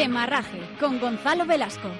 [0.00, 1.90] Demarraje con Gonzalo Velasco.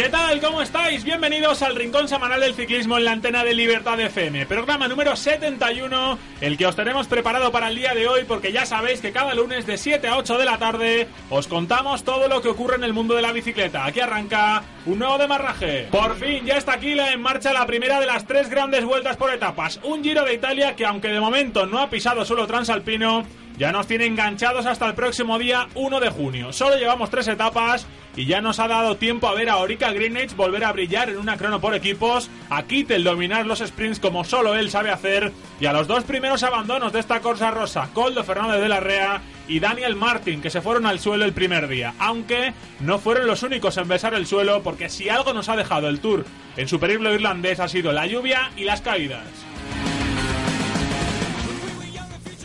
[0.00, 0.40] ¿Qué tal?
[0.40, 1.04] ¿Cómo estáis?
[1.04, 4.46] Bienvenidos al Rincón Semanal del Ciclismo en la antena de Libertad FM.
[4.46, 8.64] Programa número 71, el que os tenemos preparado para el día de hoy porque ya
[8.64, 12.40] sabéis que cada lunes de 7 a 8 de la tarde os contamos todo lo
[12.40, 13.84] que ocurre en el mundo de la bicicleta.
[13.84, 15.88] Aquí arranca un nuevo demarraje.
[15.90, 19.30] Por fin ya está aquí en marcha la primera de las tres grandes vueltas por
[19.30, 19.80] etapas.
[19.82, 23.26] Un Giro de Italia que aunque de momento no ha pisado solo transalpino,
[23.60, 26.50] ya nos tiene enganchados hasta el próximo día 1 de junio.
[26.50, 27.86] Solo llevamos tres etapas
[28.16, 31.18] y ya nos ha dado tiempo a ver a Orica Greenwich volver a brillar en
[31.18, 35.66] una crono por equipos, a Kittel dominar los sprints como solo él sabe hacer y
[35.66, 39.60] a los dos primeros abandonos de esta Corsa Rosa, Coldo Fernández de la Rea y
[39.60, 43.76] Daniel Martin, que se fueron al suelo el primer día, aunque no fueron los únicos
[43.76, 46.24] en besar el suelo porque si algo nos ha dejado el Tour
[46.56, 49.49] en su periplo irlandés ha sido la lluvia y las caídas.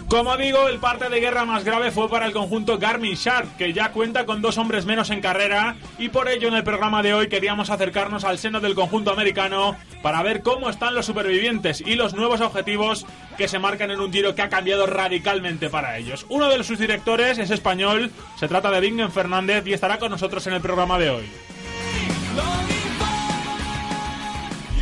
[0.07, 3.73] Como digo, el parte de guerra más grave fue para el conjunto Garmin Sharp, que
[3.73, 7.15] ya cuenta con dos hombres menos en carrera, y por ello en el programa de
[7.15, 11.95] hoy queríamos acercarnos al seno del conjunto americano para ver cómo están los supervivientes y
[11.95, 16.27] los nuevos objetivos que se marcan en un giro que ha cambiado radicalmente para ellos.
[16.29, 20.45] Uno de sus directores es español, se trata de Bingen Fernández y estará con nosotros
[20.45, 21.25] en el programa de hoy.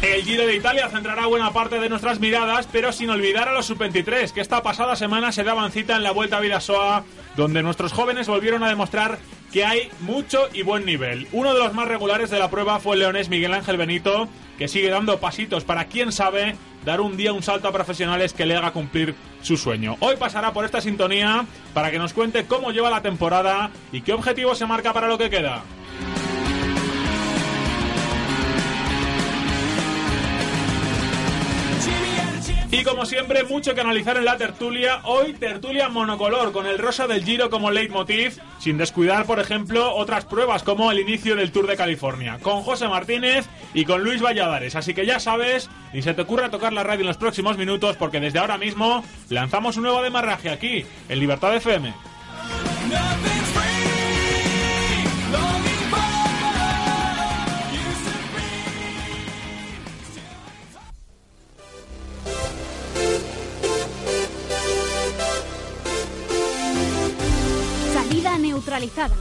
[0.03, 3.67] El Giro de Italia centrará buena parte de nuestras miradas, pero sin olvidar a los
[3.67, 7.05] sub-23, que esta pasada semana se daban cita en la Vuelta a Vidasoa,
[7.37, 9.17] donde nuestros jóvenes volvieron a demostrar
[9.53, 11.29] que hay mucho y buen nivel.
[11.31, 14.67] Uno de los más regulares de la prueba fue el leonés Miguel Ángel Benito, que
[14.67, 18.57] sigue dando pasitos para, quién sabe, dar un día un salto a profesionales que le
[18.57, 19.95] haga cumplir su sueño.
[20.01, 24.11] Hoy pasará por esta sintonía para que nos cuente cómo lleva la temporada y qué
[24.11, 25.63] objetivo se marca para lo que queda.
[32.73, 35.01] Y como siempre, mucho que analizar en la tertulia.
[35.03, 40.25] Hoy tertulia monocolor, con el rosa del Giro como leitmotiv, sin descuidar, por ejemplo, otras
[40.25, 42.39] pruebas como el inicio del Tour de California.
[42.41, 43.45] Con José Martínez
[43.75, 44.75] y con Luis Valladares.
[44.75, 47.95] Así que ya sabes, ni se te ocurra tocar la radio en los próximos minutos,
[47.95, 51.93] porque desde ahora mismo lanzamos un nuevo demarraje aquí, en Libertad FM.
[68.53, 69.15] Neutralizada.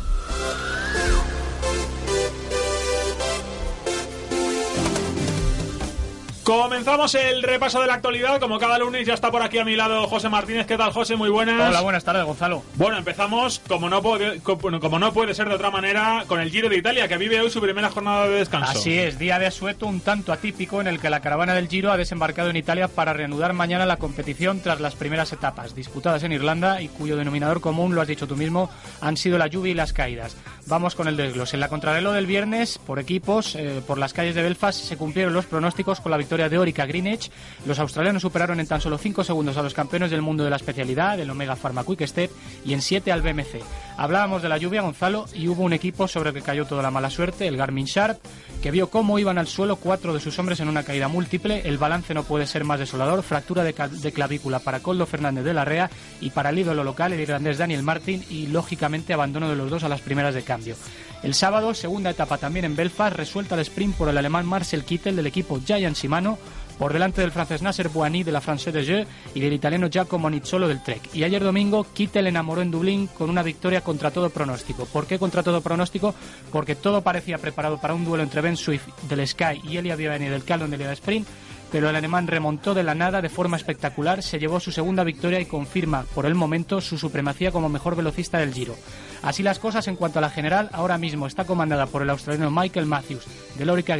[6.45, 8.41] Comenzamos el repaso de la actualidad.
[8.41, 10.67] Como cada lunes ya está por aquí a mi lado José Martínez.
[10.67, 11.15] ¿Qué tal, José?
[11.15, 11.69] Muy buenas.
[11.69, 12.65] Hola, buenas tardes, Gonzalo.
[12.75, 16.69] Bueno, empezamos, como no, puede, como, no puede ser de otra manera, con el Giro
[16.69, 18.73] de Italia, que vive hoy su primera jornada de descanso.
[18.73, 21.93] Así es, día de asueto un tanto atípico en el que la caravana del Giro
[21.93, 26.33] ha desembarcado en Italia para reanudar mañana la competición tras las primeras etapas, disputadas en
[26.33, 28.69] Irlanda y cuyo denominador común, lo has dicho tú mismo,
[29.01, 30.37] han sido la lluvia y las caídas.
[30.67, 31.57] Vamos con el desglose.
[31.57, 35.35] En la contrarreloj del viernes, por equipos, eh, por las calles de Belfast, se cumplieron
[35.35, 37.31] los pronósticos con la victoria de Orica Greenwich.
[37.67, 40.57] Los australianos superaron en tan solo 5 segundos a los campeones del mundo de la
[40.57, 42.31] especialidad, el Omega Pharma Quick Step,
[42.65, 43.61] y en 7 al BMC.
[43.97, 46.91] Hablábamos de la lluvia, Gonzalo, y hubo un equipo sobre el que cayó toda la
[46.91, 48.19] mala suerte, el Garmin Sharp,
[48.63, 51.63] que vio cómo iban al suelo cuatro de sus hombres en una caída múltiple.
[51.65, 53.25] El balance no puede ser más desolador.
[53.25, 53.75] Fractura de,
[54.13, 55.91] clavícula para Coldo Fernández de la Rea
[56.21, 59.83] y para el ídolo local, el irlandés Daniel Martin, y lógicamente abandono de los dos
[59.83, 60.77] a las primeras de cambio.
[61.25, 65.17] El sábado, segunda etapa también en Belfast, resuelta el sprint por el alemán Marcel Kittel
[65.17, 66.39] del equipo Giant Shimano,
[66.83, 70.29] por delante del francés Nasser Boigny de la France de Jeux y del italiano Giacomo
[70.29, 71.11] Nizzolo del Trek.
[71.15, 74.85] Y ayer domingo, Kittel enamoró en Dublín con una victoria contra todo pronóstico.
[74.87, 76.13] ¿Por qué contra todo pronóstico?
[76.51, 80.27] Porque todo parecía preparado para un duelo entre Ben Swift del Sky y Elia Viviani
[80.27, 81.29] del Calon de Liga Sprint,
[81.71, 85.39] pero el alemán remontó de la nada de forma espectacular, se llevó su segunda victoria
[85.39, 88.75] y confirma, por el momento, su supremacía como mejor velocista del Giro.
[89.23, 92.51] Así las cosas en cuanto a la general, ahora mismo está comandada por el australiano
[92.51, 93.25] Michael Matthews
[93.57, 93.97] de Lorica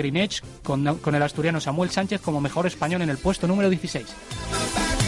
[0.63, 5.02] con, con el asturiano Samuel Sánchez como mejor español en el puesto número 16.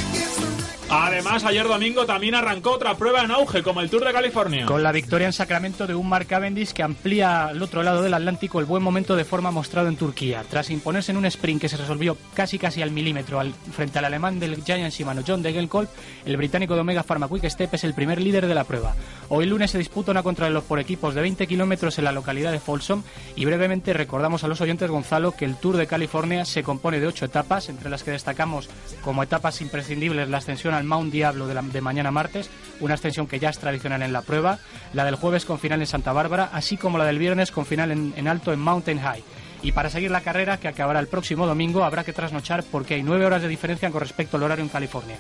[0.91, 4.67] Además, ayer domingo también arrancó otra prueba en auge, como el Tour de California.
[4.67, 8.15] Con la victoria en Sacramento de un Mark Cavendish que amplía al otro lado del
[8.15, 10.45] Atlántico el buen momento de forma mostrado en Turquía.
[10.49, 14.05] Tras imponerse en un sprint que se resolvió casi casi al milímetro al, frente al
[14.05, 15.89] alemán del Giant Shimano John Degenkolb,
[16.27, 18.95] el británico de Omega Pharma Quick Step es el primer líder de la prueba.
[19.31, 22.61] Hoy lunes se disputa una contrarreloj por equipos de 20 kilómetros en la localidad de
[22.61, 23.03] Folsom
[23.37, 27.07] y brevemente recordamos a los oyentes, Gonzalo, que el Tour de California se compone de
[27.07, 28.69] ocho etapas, entre las que destacamos
[29.03, 32.51] como etapas imprescindibles la ascensión al Mount Diablo de, mañana martes,
[32.81, 34.59] una ascensión que ya es tradicional en la prueba,
[34.93, 37.91] la del jueves con final en Santa Bárbara, así como la del viernes con final
[37.91, 39.25] en, en alto en Mountain High.
[39.63, 43.03] Y para seguir la carrera, que acabará el próximo domingo, habrá que trasnochar porque hay
[43.03, 45.17] nueve horas de diferencia con respecto al horario en California.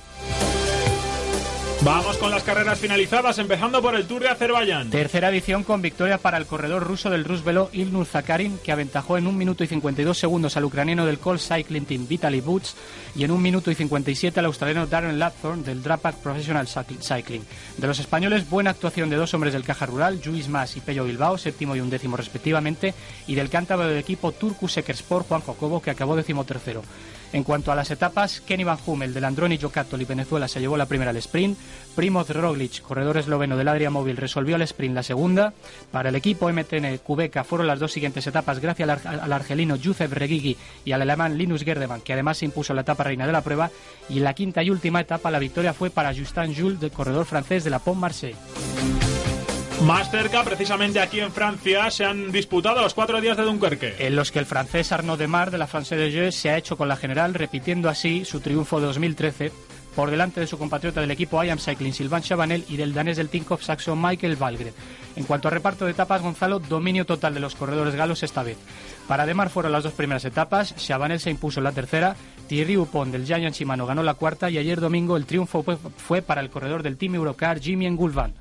[1.84, 4.88] Vamos con las carreras finalizadas, empezando por el Tour de Azerbaiyán.
[4.88, 9.26] Tercera edición con victoria para el corredor ruso del Rusvelo Ilnur Zakarin, que aventajó en
[9.26, 12.74] 1 minuto y 52 segundos al ucraniano del Colt Cycling Team Vitaly Boots
[13.14, 17.44] y en 1 minuto y 57 al australiano Darren Lapthorne del Drapac Professional Cycling.
[17.76, 21.04] De los españoles, buena actuación de dos hombres del Caja Rural, Luis Mas y Pello
[21.04, 22.94] Bilbao, séptimo y undécimo respectivamente,
[23.26, 26.82] y del cántabro del equipo Turku Sport Juan Jocobo, que acabó decimotercero.
[27.34, 30.86] En cuanto a las etapas, Kenny Van Hummel del Androni y Venezuela se llevó la
[30.86, 31.58] primera al sprint,
[31.96, 35.52] Primoz Roglic, corredor esloveno del Adria Móvil, resolvió el sprint la segunda.
[35.90, 40.56] Para el equipo MTN Cubeca fueron las dos siguientes etapas gracias al, argelino Josef Regigi
[40.84, 43.68] y al alemán Linus Gerdemann, que además se impuso la etapa reina de la prueba.
[44.08, 47.26] Y en la quinta y última etapa la victoria fue para Justin Jules, del corredor
[47.26, 48.36] francés de la Pont Marseille.
[49.82, 53.96] Más cerca, precisamente aquí en Francia, se han disputado los cuatro días de Dunkerque.
[53.98, 56.76] En los que el francés Arnaud Demar de la France de Jeux se ha hecho
[56.76, 59.52] con la general, repitiendo así su triunfo de 2013
[59.94, 63.28] por delante de su compatriota del equipo IAM Cycling Sylvain Chabanel y del danés del
[63.28, 64.74] Tinkoff Saxo Michael Valgren.
[65.16, 68.58] En cuanto a reparto de etapas, Gonzalo, dominio total de los corredores galos esta vez.
[69.06, 72.16] Para Demar fueron las dos primeras etapas, Chabanel se impuso en la tercera,
[72.48, 75.64] Thierry Upon del Giant Shimano ganó la cuarta y ayer domingo el triunfo
[75.96, 78.34] fue, para el corredor del Team Eurocar Jimmy Engulvan.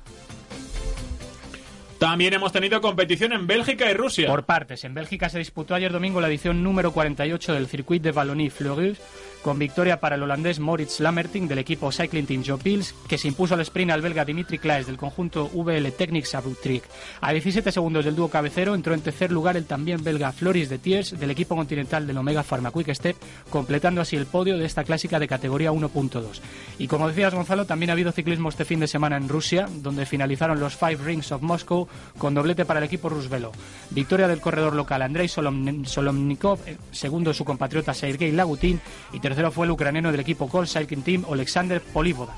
[1.98, 4.28] También hemos tenido competición en Bélgica y Rusia.
[4.28, 8.12] Por partes, en Bélgica se disputó ayer domingo la edición número 48 del Circuit de
[8.12, 8.98] Wallonie-Fleurus,
[9.44, 13.28] con victoria para el holandés Moritz Lammerting del equipo Cycling Team Joe Pils, que se
[13.28, 16.82] impuso al sprint al belga Dimitri Klaes del conjunto VL Technics Abutric.
[17.20, 20.78] A 17 segundos del dúo cabecero entró en tercer lugar el también belga Floris de
[20.78, 23.16] Thiers del equipo continental del Omega Pharma Quick Step,
[23.50, 26.40] completando así el podio de esta clásica de categoría 1.2.
[26.78, 30.06] Y como decías Gonzalo, también ha habido ciclismo este fin de semana en Rusia, donde
[30.06, 31.86] finalizaron los Five Rings of Moscow
[32.16, 33.52] con doblete para el equipo Rusvelo.
[33.90, 38.80] Victoria del corredor local Andrei Solomnikov, eh, segundo su compatriota Sergei Lagutin
[39.12, 42.36] y tercero tercero fue el ucraniano del equipo Col Cycling Team, Alexander Polivoda.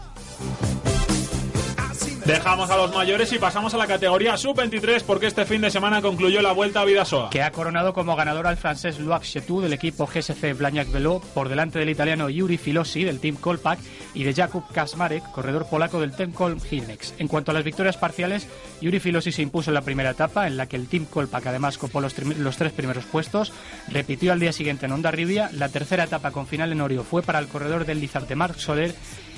[2.26, 6.02] Dejamos a los mayores y pasamos a la categoría sub-23 porque este fin de semana
[6.02, 7.30] concluyó la Vuelta a Vidasoa.
[7.30, 11.48] Que ha coronado como ganador al francés Loac Chetou del equipo GSC Blagnac Velo por
[11.48, 13.78] delante del italiano Yuri Filosi del Team Kolpak
[14.12, 17.14] y de Jakub Kasmarek, corredor polaco del Team Kolm Hilnex.
[17.18, 18.48] En cuanto a las victorias parciales,
[18.80, 21.78] Yuri Filosi se impuso en la primera etapa en la que el Team Kolpak además
[21.78, 23.52] copó los, los tres primeros puestos,
[23.86, 27.22] repitió al día siguiente en Onda Rivia, la tercera etapa con final en Orio fue
[27.22, 28.96] para el corredor del Lizarte Marc Soler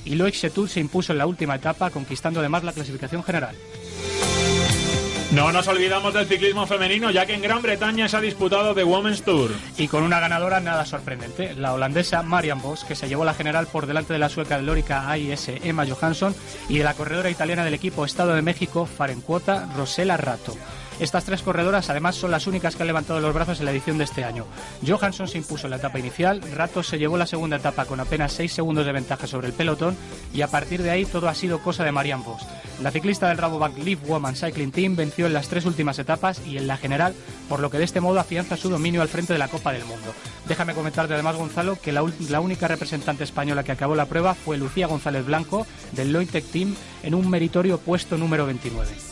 [0.08, 3.54] y Loic Setud se impuso en la última etapa, conquistando además la clasificación general.
[5.32, 8.82] No nos olvidamos del ciclismo femenino, ya que en Gran Bretaña se ha disputado The
[8.82, 9.50] Women's Tour.
[9.76, 13.66] Y con una ganadora nada sorprendente, la holandesa Marian Vos, que se llevó la general
[13.66, 16.34] por delante de la sueca de Lórica AIS Emma Johansson
[16.70, 20.56] y de la corredora italiana del equipo Estado de México, Farencuota Rosela Rato.
[21.00, 23.98] Estas tres corredoras además son las únicas que han levantado los brazos en la edición
[23.98, 24.46] de este año.
[24.84, 28.32] Johansson se impuso en la etapa inicial, Ratos se llevó la segunda etapa con apenas
[28.32, 29.96] 6 segundos de ventaja sobre el pelotón
[30.34, 32.42] y a partir de ahí todo ha sido cosa de Marianne Vos.
[32.82, 36.58] La ciclista del Rabobank Leaf Woman Cycling Team venció en las tres últimas etapas y
[36.58, 37.14] en la general,
[37.48, 39.84] por lo que de este modo afianza su dominio al frente de la Copa del
[39.84, 40.12] Mundo.
[40.48, 44.58] Déjame comentarte además, Gonzalo, que la, la única representante española que acabó la prueba fue
[44.58, 46.74] Lucía González Blanco del Loitec Team
[47.04, 49.07] en un meritorio puesto número 29.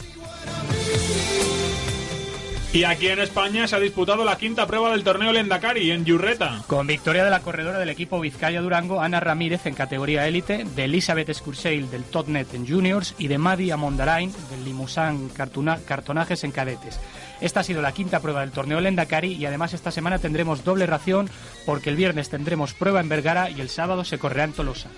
[2.76, 6.62] Y aquí en España se ha disputado la quinta prueba del torneo Lendakari en Yurreta.
[6.66, 10.84] Con victoria de la corredora del equipo Vizcaya Durango, Ana Ramírez en categoría élite, de
[10.84, 17.00] Elizabeth Skurseil del Totnet en juniors y de Madi Amondarain del Limusán Cartonajes en cadetes.
[17.40, 20.84] Esta ha sido la quinta prueba del torneo Lendakari y además esta semana tendremos doble
[20.84, 21.30] ración
[21.64, 24.90] porque el viernes tendremos prueba en Vergara y el sábado se correrá en Tolosa.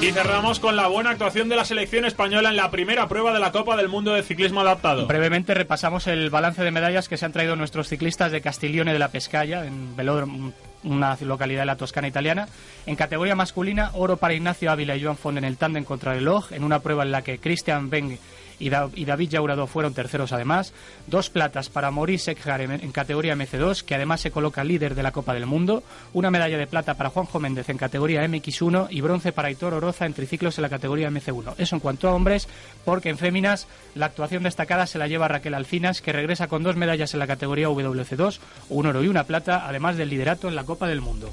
[0.00, 3.40] Y cerramos con la buena actuación de la selección española en la primera prueba de
[3.40, 5.06] la Copa del Mundo de Ciclismo Adaptado.
[5.06, 8.98] Brevemente repasamos el balance de medallas que se han traído nuestros ciclistas de Castiglione de
[8.98, 12.48] la Pescaya, en Velódromo, una localidad de la Toscana italiana.
[12.84, 16.18] En categoría masculina, oro para Ignacio Ávila y Joan Font en el tándem contra el
[16.18, 18.18] reloj, en una prueba en la que Christian Beng
[18.58, 20.72] y, David Yaurado fueron terceros además.
[21.06, 25.12] Dos platas para Maurice Ekjar en, categoría MC2, que además se coloca líder de la
[25.12, 25.82] Copa del Mundo.
[26.12, 30.06] Una medalla de plata para Juanjo Méndez en categoría MX1 y bronce para Hitor Oroza
[30.06, 31.54] en triciclos en la categoría MC1.
[31.58, 32.48] Eso en cuanto a hombres,
[32.84, 36.76] porque en féminas la actuación destacada se la lleva Raquel Alcinas, que regresa con dos
[36.76, 40.64] medallas en la categoría WC2, un oro y una plata, además del liderato en la
[40.64, 41.32] Copa del Mundo.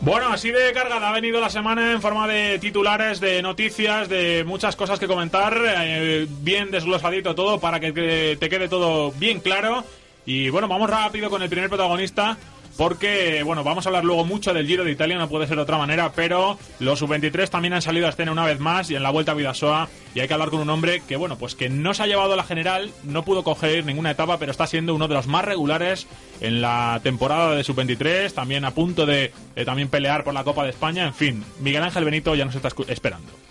[0.00, 4.44] Bueno, así de cargada ha venido la semana en forma de titulares, de noticias, de
[4.44, 9.84] muchas cosas que comentar, eh, bien desglosadito todo para que te quede todo bien claro.
[10.24, 12.36] Y bueno, vamos rápido con el primer protagonista,
[12.78, 15.62] porque, bueno, vamos a hablar luego mucho del Giro de Italia, no puede ser de
[15.62, 19.02] otra manera, pero los sub-23 también han salido a escena una vez más y en
[19.02, 21.68] la Vuelta a Vidasoa y hay que hablar con un hombre que, bueno, pues que
[21.68, 24.94] no se ha llevado a la general, no pudo coger ninguna etapa, pero está siendo
[24.94, 26.06] uno de los más regulares
[26.40, 30.62] en la temporada de sub-23, también a punto de, de también pelear por la Copa
[30.62, 33.47] de España, en fin, Miguel Ángel Benito ya nos está esperando.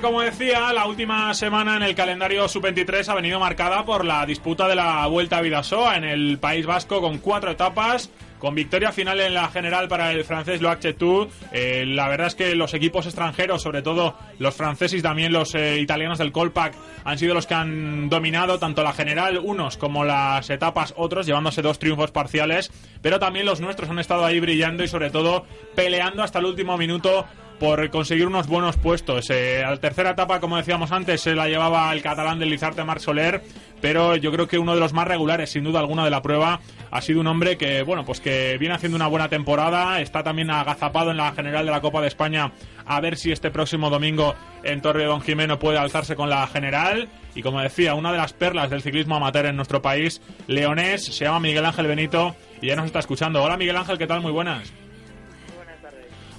[0.00, 4.66] Como decía, la última semana en el calendario sub-23 ha venido marcada por la disputa
[4.66, 8.10] de la Vuelta a Vidasoa en el País Vasco con cuatro etapas.
[8.38, 12.34] Con victoria final en la general para el francés Loac Chetou, eh, la verdad es
[12.34, 16.74] que los equipos extranjeros, sobre todo los franceses y también los eh, italianos del Colpac,
[17.04, 21.60] han sido los que han dominado tanto la general unos como las etapas otros, llevándose
[21.60, 26.22] dos triunfos parciales, pero también los nuestros han estado ahí brillando y sobre todo peleando
[26.22, 27.26] hasta el último minuto
[27.60, 29.28] por conseguir unos buenos puestos.
[29.28, 33.00] Eh, la tercera etapa, como decíamos antes, se la llevaba el catalán del Lizarte Marc
[33.00, 33.42] Soler,
[33.82, 36.60] pero yo creo que uno de los más regulares, sin duda alguna, de la prueba
[36.90, 40.50] ha sido un hombre que, bueno, pues que viene haciendo una buena temporada, está también
[40.50, 42.50] agazapado en la general de la Copa de España,
[42.86, 46.46] a ver si este próximo domingo en Torre de Don Jimeno puede alzarse con la
[46.46, 47.08] general.
[47.34, 51.24] Y como decía, una de las perlas del ciclismo amateur en nuestro país, leonés, se
[51.26, 53.42] llama Miguel Ángel Benito y ya nos está escuchando.
[53.42, 54.22] Hola Miguel Ángel, ¿qué tal?
[54.22, 54.72] Muy buenas.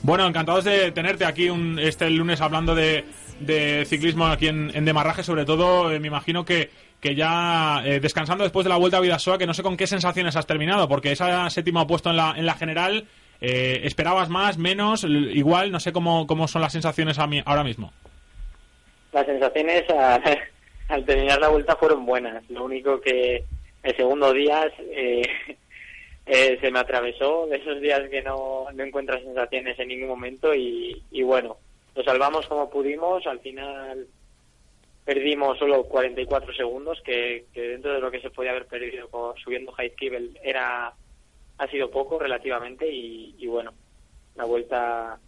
[0.04, 3.06] Bueno, encantados de tenerte aquí un, este lunes hablando de,
[3.40, 8.00] de ciclismo aquí en, en Demarraje, sobre todo eh, me imagino que, que ya eh,
[8.00, 10.88] descansando después de la Vuelta a Vidasoa, que no sé con qué sensaciones has terminado,
[10.88, 13.06] porque esa séptima puesto en la, en la general,
[13.42, 15.72] eh, ¿esperabas más, menos, igual?
[15.72, 17.94] No sé cómo, cómo son las sensaciones a mí, ahora mismo.
[19.14, 19.84] Las sensaciones
[20.88, 22.44] al terminar la vuelta fueron buenas.
[22.50, 23.44] Lo único que
[23.84, 24.64] el segundo día
[26.26, 30.54] eh, se me atravesó de esos días que no, no encuentras sensaciones en ningún momento
[30.54, 31.58] y, y bueno,
[31.96, 33.26] lo salvamos como pudimos.
[33.28, 34.08] Al final
[35.04, 39.74] perdimos solo 44 segundos, que, dentro de lo que se podía haber perdido con- subiendo
[39.78, 40.94] Heidkibel era
[41.58, 43.74] ha sido poco relativamente y, y bueno,
[44.36, 45.20] la vuelta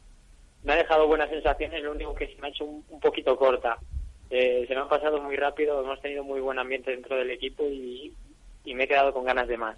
[0.64, 3.36] me ha dejado buenas sensaciones, lo único que se me ha hecho un, un poquito
[3.38, 3.78] corta.
[4.30, 7.66] Eh, se me han pasado muy rápido, hemos tenido muy buen ambiente dentro del equipo
[7.66, 8.12] y,
[8.66, 9.76] y me he quedado con ganas de más.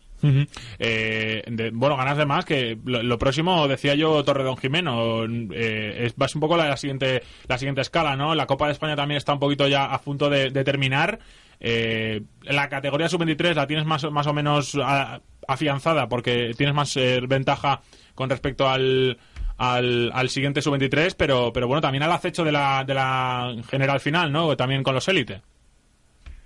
[0.79, 6.05] Eh, de- bueno, ganas de más, que lo, lo próximo, decía yo, Torredón Jimeno, eh,
[6.17, 8.35] es, un poco la, la siguiente la siguiente escala, ¿no?
[8.35, 11.19] La Copa de España también está un poquito ya a punto de, de terminar.
[11.59, 16.95] Eh, la categoría sub-23 la tienes más, más o menos a- afianzada porque tienes más
[16.97, 17.81] eh, ventaja
[18.13, 19.17] con respecto al,
[19.57, 23.99] al, al siguiente sub-23, pero, pero bueno, también al acecho de la, de la general
[23.99, 24.55] final, ¿no?
[24.57, 25.41] También con los élite.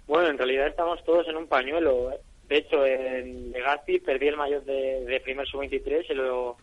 [0.08, 2.10] Bueno, en realidad estamos todos en un pañuelo.
[2.50, 6.58] De hecho, en Legazpi perdí el maillot de, de primer sub-23, se lo,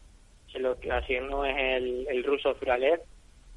[0.50, 3.00] se lo asignó el, el ruso Zuralev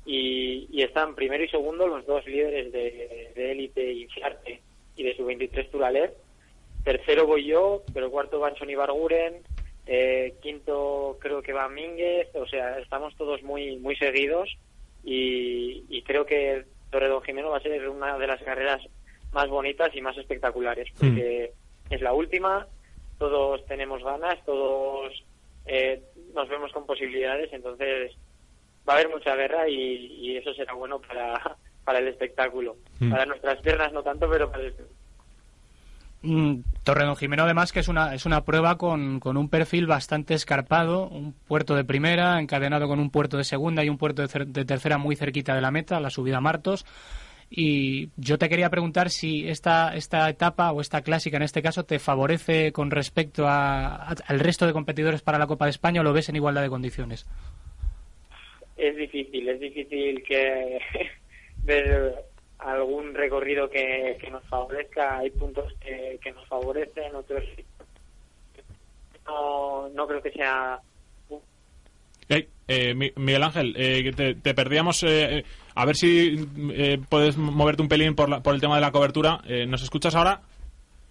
[0.06, 4.62] y, y están primero y segundo los dos líderes de de élite y Fiarte
[4.96, 6.14] y de sub-23 Zuralev.
[6.84, 9.42] Tercero voy yo, pero cuarto va Anthony Barguren,
[9.88, 14.56] eh, quinto creo que va Mínguez, o sea, estamos todos muy muy seguidos
[15.04, 18.84] y, y creo que Torredón Jimeno va a ser una de las carreras
[19.32, 21.54] más bonitas y más espectaculares, porque
[21.90, 22.68] es la última,
[23.18, 25.14] todos tenemos ganas, todos
[25.66, 26.02] eh,
[26.34, 28.12] nos vemos con posibilidades, entonces
[28.88, 32.76] va a haber mucha guerra y, y eso será bueno para, para el espectáculo.
[33.00, 33.12] Mm.
[33.12, 34.74] Para nuestras piernas no tanto, pero para el
[36.22, 40.34] Mm, Torredón Jimeno, además, que es una, es una prueba con, con un perfil bastante
[40.34, 44.28] escarpado, un puerto de primera encadenado con un puerto de segunda y un puerto de,
[44.28, 46.86] cer- de tercera muy cerquita de la meta, la subida a Martos.
[47.52, 51.84] Y yo te quería preguntar si esta, esta etapa o esta clásica en este caso
[51.84, 56.02] te favorece con respecto a- a- al resto de competidores para la Copa de España
[56.02, 57.26] o lo ves en igualdad de condiciones.
[58.78, 60.80] es difícil, es difícil que
[61.64, 62.16] ver
[62.60, 65.18] algún recorrido que, que nos favorezca.
[65.18, 67.44] Hay puntos que, que nos favorecen, otros
[69.28, 70.80] no, no creo que sea
[72.30, 75.02] Ey, eh, Mi- Miguel Ángel, eh, que te, te perdíamos.
[75.04, 75.46] eh, eh,
[75.82, 78.92] a ver si eh, puedes moverte un pelín por, la- por el tema de la
[78.92, 79.42] cobertura.
[79.48, 80.42] Eh, ¿Nos escuchas ahora?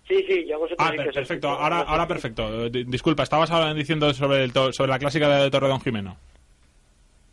[0.06, 1.48] Sí, sí, yo a vosotros Ah, per- perfecto.
[1.48, 2.66] Ahora, ahora perfecto.
[2.66, 6.16] Eh, di- Disculpa, estabas diciendo sobre, el to- sobre la clásica de Torredón Jimeno.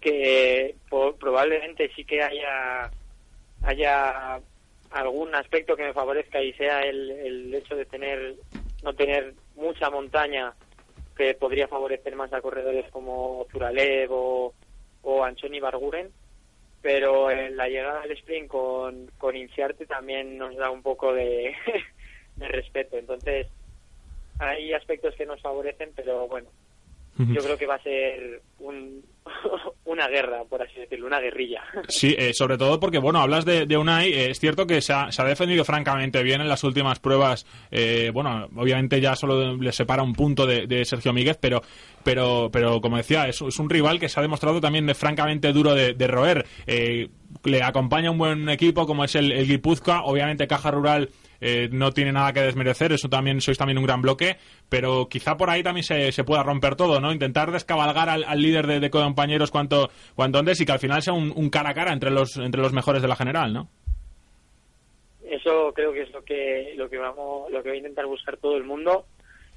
[0.01, 2.91] que po- probablemente sí que haya
[3.63, 4.39] haya
[4.91, 8.35] algún aspecto que me favorezca y sea el, el hecho de tener
[8.83, 10.53] no tener mucha montaña
[11.17, 14.53] que podría favorecer más a corredores como Zuralev o,
[15.01, 16.09] o Anchoni Barguren
[16.85, 21.55] pero en la llegada del sprint con, con Inciarte también nos da un poco de,
[22.35, 22.99] de respeto.
[22.99, 23.47] Entonces
[24.37, 26.47] hay aspectos que nos favorecen, pero bueno,
[27.17, 29.03] yo creo que va a ser un,
[29.85, 31.61] una guerra, por así decirlo, una guerrilla.
[31.87, 34.93] Sí, eh, sobre todo porque, bueno, hablas de, de Unai, eh, es cierto que se
[34.93, 39.55] ha, se ha, defendido francamente bien en las últimas pruebas, eh, bueno, obviamente ya solo
[39.55, 41.61] le separa un punto de, de Sergio Míguez, pero,
[42.03, 45.53] pero, pero como decía, es, es, un rival que se ha demostrado también de francamente
[45.53, 46.45] duro de, de roer.
[47.43, 51.09] Le acompaña un buen equipo como es el, el Guipúzcoa, obviamente Caja Rural
[51.41, 54.37] eh, no tiene nada que desmerecer, eso también sois también un gran bloque,
[54.69, 57.11] pero quizá por ahí también se, se pueda romper todo, ¿no?
[57.11, 61.13] Intentar descabalgar al, líder de, de, compañeros cuanto, cuanto antes y que al final sea
[61.13, 63.69] un, un, cara a cara entre los, entre los mejores de la general, ¿no?
[65.23, 68.37] Eso creo que es lo que, lo que vamos, lo que va a intentar buscar
[68.37, 69.05] todo el mundo.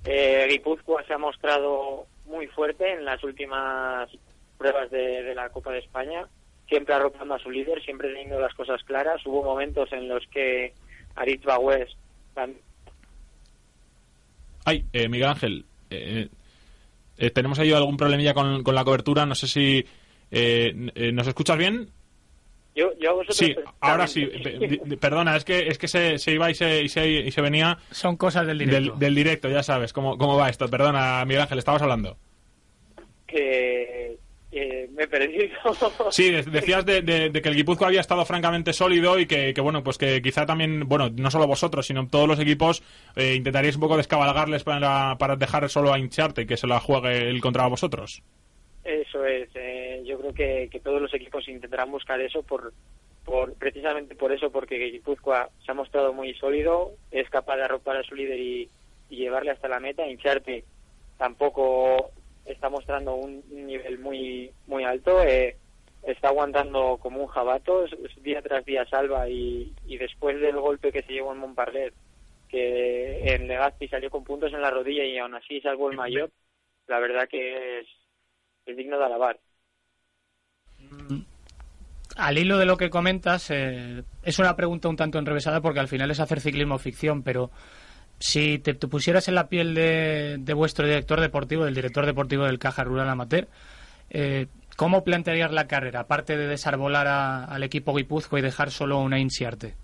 [0.05, 4.11] Eh, Guipúzcoa se ha mostrado muy fuerte en las últimas
[4.57, 6.27] pruebas de, de la Copa de España,
[6.69, 9.25] siempre arropando a su líder, siempre teniendo las cosas claras.
[9.25, 10.73] Hubo momentos en los que
[11.17, 11.95] Aritz West.
[14.65, 16.29] Ay, eh, Miguel Ángel, eh,
[17.17, 19.85] eh, tenemos ahí algún problemilla con, con, la cobertura, no sé si...
[20.31, 20.73] Eh,
[21.13, 21.89] ¿Nos escuchas bien?
[22.77, 24.27] Yo, yo a vosotros sí, ahora sí.
[25.01, 27.79] Perdona, es que es que se, se iba y se, y se, y se venía.
[27.91, 28.91] Son cosas del directo.
[28.91, 30.69] Del, del, directo, ya sabes cómo, cómo va esto.
[30.69, 32.19] Perdona, Miguel Ángel, estabas hablando.
[33.27, 34.19] Que
[34.51, 35.57] eh, me he perdido.
[36.11, 39.61] Sí, decías de, de, de, que el Guipúzcoa había estado francamente sólido y que, que,
[39.61, 42.83] bueno, pues que quizá también, bueno, no solo vosotros, sino todos los equipos
[43.15, 47.29] eh, intentaríais un poco descabalgarles para, para dejar solo a hincharte que se la juegue
[47.29, 48.23] el contra vosotros.
[48.85, 52.73] Eso es, eh, yo creo que, que, todos los equipos intentarán buscar eso por,
[53.25, 57.99] por precisamente por eso, porque Guipúzcoa se ha mostrado muy sólido, es capaz de arropar
[57.99, 58.71] a su líder y,
[59.11, 60.65] y llevarle hasta la meta, hincharte
[61.19, 62.13] tampoco
[62.49, 65.23] está mostrando un nivel muy muy alto.
[65.23, 65.57] Eh,
[66.03, 67.85] está aguantando como un jabato,
[68.23, 71.93] día tras día salva y, después del golpe que se llevó en Montparler,
[72.49, 76.31] que en Legazpi salió con puntos en la rodilla y aún así salvó el mayor,
[76.87, 77.87] la verdad que es,
[78.67, 79.39] es digno de alabar.
[82.17, 85.89] Al hilo de lo que comentas, eh, es una pregunta un tanto enrevesada porque al
[85.89, 87.51] final es hacer ciclismo ficción, pero
[88.19, 92.59] si te, te, pusieras en la piel de, vuestro director deportivo, del director deportivo del
[92.59, 93.49] Caja Rural Amateur,
[94.11, 98.99] eh, ¿cómo plantearías la carrera, aparte de desarbolar a, al equipo Guipuzco y dejar solo
[98.99, 99.75] una Insiarte?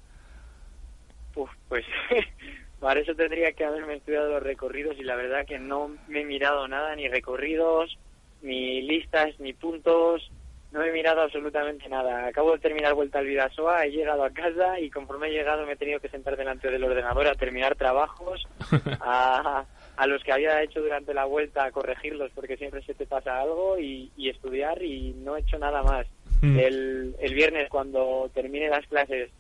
[1.69, 1.85] Pues
[2.81, 6.25] para eso tendría que haberme estudiado los recorridos y la verdad que no me he
[6.25, 7.99] mirado nada, ni recorridos,
[8.43, 10.31] ni listas, ni puntos,
[10.75, 12.27] no he mirado absolutamente nada.
[12.27, 15.75] Acabo de terminar vuelta al Vidasoa, he llegado a casa y conforme he llegado me
[15.75, 18.45] he tenido que sentar delante del ordenador a terminar trabajos,
[19.01, 19.65] a,
[19.97, 23.41] a los que había hecho durante la vuelta a corregirlos porque siempre se te pasa
[23.41, 26.09] algo y, y estudiar y no he hecho nada más.
[26.43, 26.59] Mm.
[26.59, 29.31] El, el viernes cuando termine las clases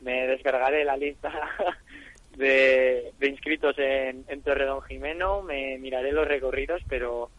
[0.00, 1.30] me descargaré la lista
[2.36, 7.30] de, de inscritos en, en Torredón Jimeno, me miraré los recorridos, pero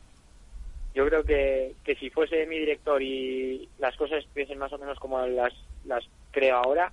[0.93, 4.99] yo creo que, que si fuese mi director y las cosas estuviesen más o menos
[4.99, 5.53] como las,
[5.85, 6.91] las creo ahora,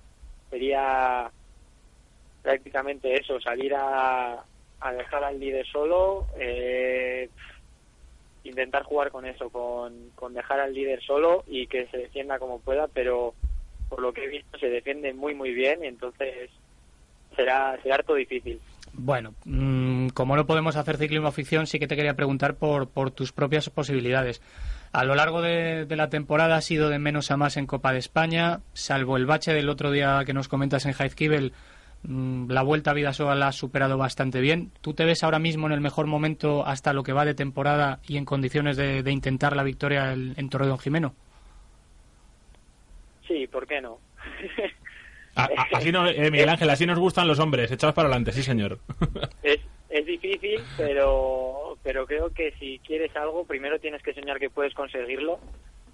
[0.49, 1.31] sería
[2.41, 4.43] prácticamente eso, salir a,
[4.79, 7.29] a dejar al líder solo, eh,
[8.43, 12.59] intentar jugar con eso, con, con dejar al líder solo y que se defienda como
[12.59, 13.35] pueda, pero
[13.87, 16.49] por lo que he visto se defiende muy muy bien y entonces
[17.35, 18.59] será, será harto difícil.
[18.93, 23.11] Bueno, mmm, como no podemos hacer ciclismo ficción, sí que te quería preguntar por, por
[23.11, 24.41] tus propias posibilidades.
[24.91, 27.93] A lo largo de, de, la temporada has ido de menos a más en Copa
[27.93, 31.53] de España, salvo el bache del otro día que nos comentas en Jaizkibel,
[32.03, 34.71] mmm, la vuelta a Vidasoa la has superado bastante bien.
[34.81, 37.99] ¿Tú te ves ahora mismo en el mejor momento hasta lo que va de temporada
[38.05, 41.15] y en condiciones de, de intentar la victoria en, en Torredón Jimeno?
[43.25, 43.99] Sí, ¿por qué no?
[45.35, 48.79] Así no, eh, Miguel Ángel, así nos gustan los hombres, echados para adelante, sí señor.
[49.43, 54.49] Es, es difícil, pero, pero creo que si quieres algo, primero tienes que soñar que
[54.49, 55.39] puedes conseguirlo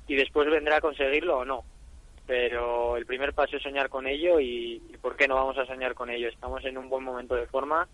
[0.07, 1.63] y después vendrá a conseguirlo o no.
[2.25, 5.65] Pero el primer paso es soñar con ello y, y ¿por qué no vamos a
[5.65, 6.27] soñar con ello?
[6.27, 7.87] Estamos en un buen momento de forma.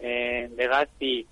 [0.00, 1.26] Eh, de Gatti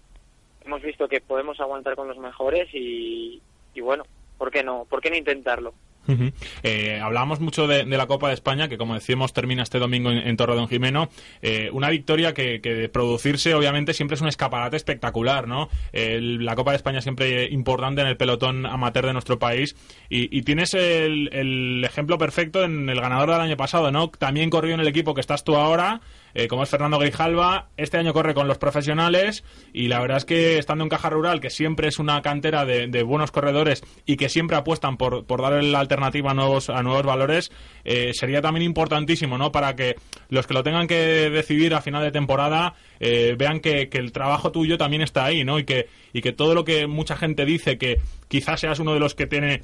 [0.64, 3.40] hemos visto que podemos aguantar con los mejores y,
[3.74, 4.04] y bueno,
[4.38, 4.84] ¿por qué no?
[4.88, 5.74] ¿Por qué no intentarlo?
[6.08, 6.32] Uh -huh.
[6.62, 7.00] eh,
[7.40, 10.68] mucho de, la Copa de España, que como decíamos termina este domingo en, en Torredón
[10.68, 11.08] Jimeno.
[11.42, 15.68] Eh, una victoria que, que, de producirse, obviamente, siempre es un escaparate espectacular, ¿no?
[15.92, 19.76] El, la Copa de España siempre importante en el pelotón amateur de nuestro país.
[20.08, 24.08] Y, y tienes el, el, ejemplo perfecto en el ganador del año pasado, ¿no?
[24.10, 26.00] También corrió en el equipo que estás tú ahora.
[26.36, 27.70] Eh, como es Fernando Grijalva.
[27.78, 31.40] Este año corre con los profesionales y la verdad es que estando en Caja Rural,
[31.40, 35.70] que siempre es una cantera de, buenos corredores y que siempre apuestan por, por darle
[35.70, 37.50] la alternativa a nuevos, a nuevos valores,
[37.84, 39.50] eh, sería también importantísimo, ¿no?
[39.50, 39.96] Para que
[40.28, 44.12] los que lo tengan que decidir a final de temporada eh, vean que, que, el
[44.12, 45.58] trabajo tuyo también está ahí, ¿no?
[45.58, 47.96] Y que, y que todo lo que mucha gente dice que
[48.28, 49.62] quizás seas uno de los que tiene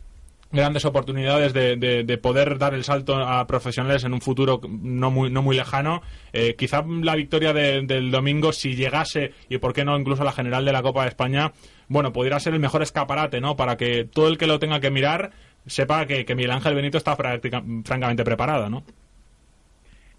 [0.52, 5.30] grandes oportunidades de, de, poder dar el salto a profesionales en un futuro no muy,
[5.30, 6.02] no muy lejano.
[6.32, 10.64] Eh, quizá la victoria del domingo, si llegase, y por qué no incluso la general
[10.64, 11.52] de la Copa de España,
[11.88, 13.56] bueno, pudiera ser el mejor escaparate, ¿no?
[13.56, 15.30] Para que todo el que lo tenga que mirar
[15.66, 18.84] sepa que, que Miguel Ángel Benito está francamente preparado, ¿no?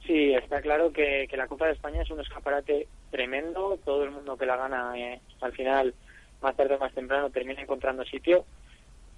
[0.06, 3.80] Sí, está claro que, que, la Copa de España es un escaparate tremendo.
[3.86, 5.93] Todo el mundo que la gana, eh, al final,
[6.41, 8.46] más tarde o más temprano, termina encontrando sitio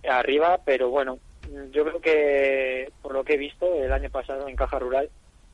[0.10, 1.20] arriba, pero bueno,
[1.72, 5.10] yo creo que por lo que he visto el año pasado en Caja Rural,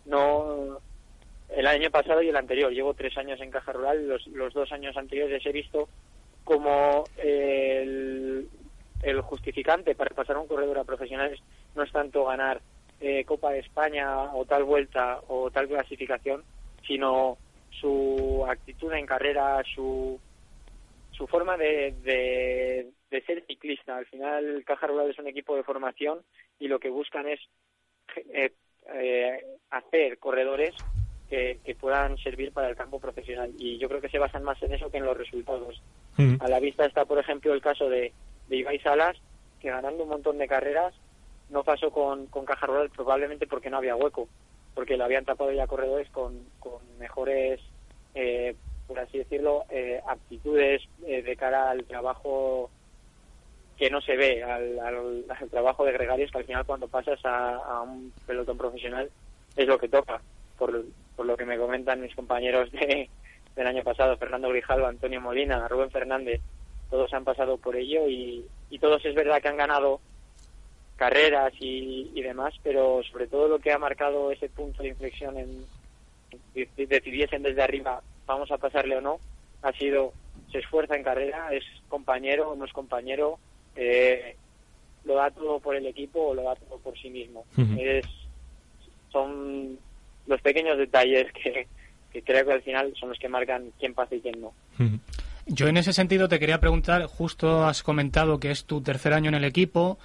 [0.06, 0.80] no
[1.50, 4.72] el año pasado y el anterior, llevo tres años en Caja Rural, los, los dos
[4.72, 5.90] años anteriores he visto
[6.44, 8.48] como el,
[9.24, 11.40] justificante para pasar un corredor a profesionales
[11.76, 12.62] no es tanto ganar
[13.00, 16.44] eh, Copa de España o tal vuelta o tal clasificación,
[16.86, 17.38] sino
[17.70, 20.20] su actitud en carrera, su,
[21.22, 23.96] su forma de, de ser ciclista.
[23.96, 26.22] Al final, Caja Rural es un equipo de formación
[26.58, 27.40] y lo que buscan es
[28.34, 28.52] eh,
[28.92, 30.74] eh, hacer corredores
[31.30, 33.52] que, puedan servir para el campo profesional.
[33.60, 35.80] Y yo creo que se basan más en eso que en los resultados.
[36.18, 36.38] Mm.
[36.40, 38.14] A la vista está, por ejemplo, el caso de,
[38.48, 39.16] de Ibai Salas,
[39.60, 40.96] que ganando un montón de carreras
[41.50, 44.28] no pasó con, con Caja Rural probablemente porque no había hueco,
[44.74, 47.60] porque lo habían tapado ya corredores con, con mejores
[48.16, 48.56] eh,
[48.92, 49.64] por así decirlo,
[50.06, 52.70] aptitudes de cara al trabajo
[53.78, 58.12] que no se ve al, trabajo de gregarios que al final cuando pasas a, un
[58.28, 59.10] pelotón profesional
[59.56, 60.22] es lo que toca,
[60.58, 60.84] por,
[61.16, 63.10] por lo que me comentan mis compañeros de,
[63.56, 66.42] del año pasado, Fernando Grijalva, Antonio Molina, Rubén Fernández,
[66.90, 70.02] todos han pasado por ello y, y todos es verdad que han ganado
[70.98, 75.38] carreras y, y, demás, pero sobre todo lo que ha marcado ese punto de inflexión
[75.38, 75.66] en
[76.76, 79.20] decidiesen desde arriba vamos a pasarle o no,
[79.62, 80.14] ha sido
[80.52, 83.40] se esfuerza en carrera, es compañero, no es compañero,
[83.76, 84.36] eh,
[85.06, 87.46] lo da todo por el equipo o lo da todo por sí mismo.
[87.78, 88.06] es,
[89.12, 89.78] son
[90.28, 91.68] los pequeños detalles que,
[92.22, 94.54] creo que al final son los que marcan quién pasa y quién no.
[95.48, 99.30] Yo en ese sentido te quería preguntar, justo has comentado que es tu tercer año
[99.30, 99.98] en el equipo,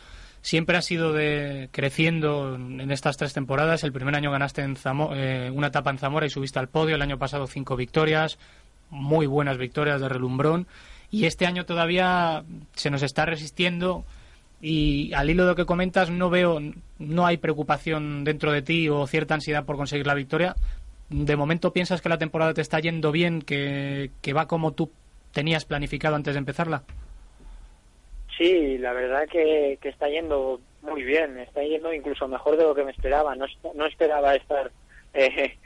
[0.47, 3.83] siempre has ido de, creciendo en estas tres temporadas.
[3.83, 4.77] El primer año ganaste en
[5.13, 6.95] eh, una etapa en Zamora y subiste al podio.
[6.95, 8.39] El año pasado cinco victorias,
[8.89, 10.69] muy buenas victorias de relumbrón
[11.11, 12.45] y este año todavía
[12.77, 14.05] se nos está resistiendo
[14.63, 16.61] y al hilo de lo que comentas no veo,
[17.01, 20.55] no hay preocupación dentro de ti o cierta ansiedad por conseguir la victoria.
[21.11, 24.93] ¿De momento piensas que la temporada te está yendo bien, que, va como tú
[25.33, 26.85] tenías planificado antes de empezarla?
[28.37, 32.75] Sí, la verdad que, que está yendo muy bien, está yendo incluso mejor de lo
[32.75, 33.35] que me esperaba.
[33.35, 34.71] No, no esperaba estar
[35.15, 35.57] eh,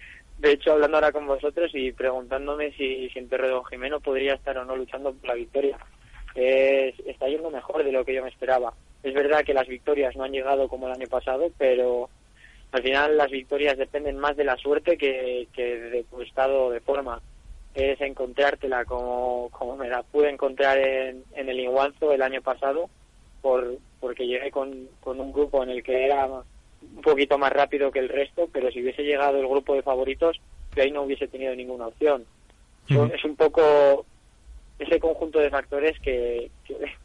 [0.40, 3.28] de hecho, hablando ahora con vosotros y preguntándome si, si en
[3.68, 5.78] Jimeno podría estar o no luchando por la victoria.
[6.34, 8.72] está yendo mejor de lo que yo me esperaba.
[9.02, 12.08] Es verdad que las victorias no han llegado como el año pasado, pero
[12.72, 17.20] al final las victorias dependen más de la suerte que, de tu estado de forma.
[17.74, 22.90] Es encontrártela como, como me la pude encontrar en, en el Inguanzo el año pasado,
[23.40, 27.90] por, porque llegué con, con un grupo en el que era un poquito más rápido
[27.90, 30.40] que el resto, pero si hubiese llegado el grupo de favoritos,
[30.74, 32.24] que ahí no hubiese tenido ninguna opción.
[32.88, 34.04] Es un poco
[34.78, 36.50] ese conjunto de factores que,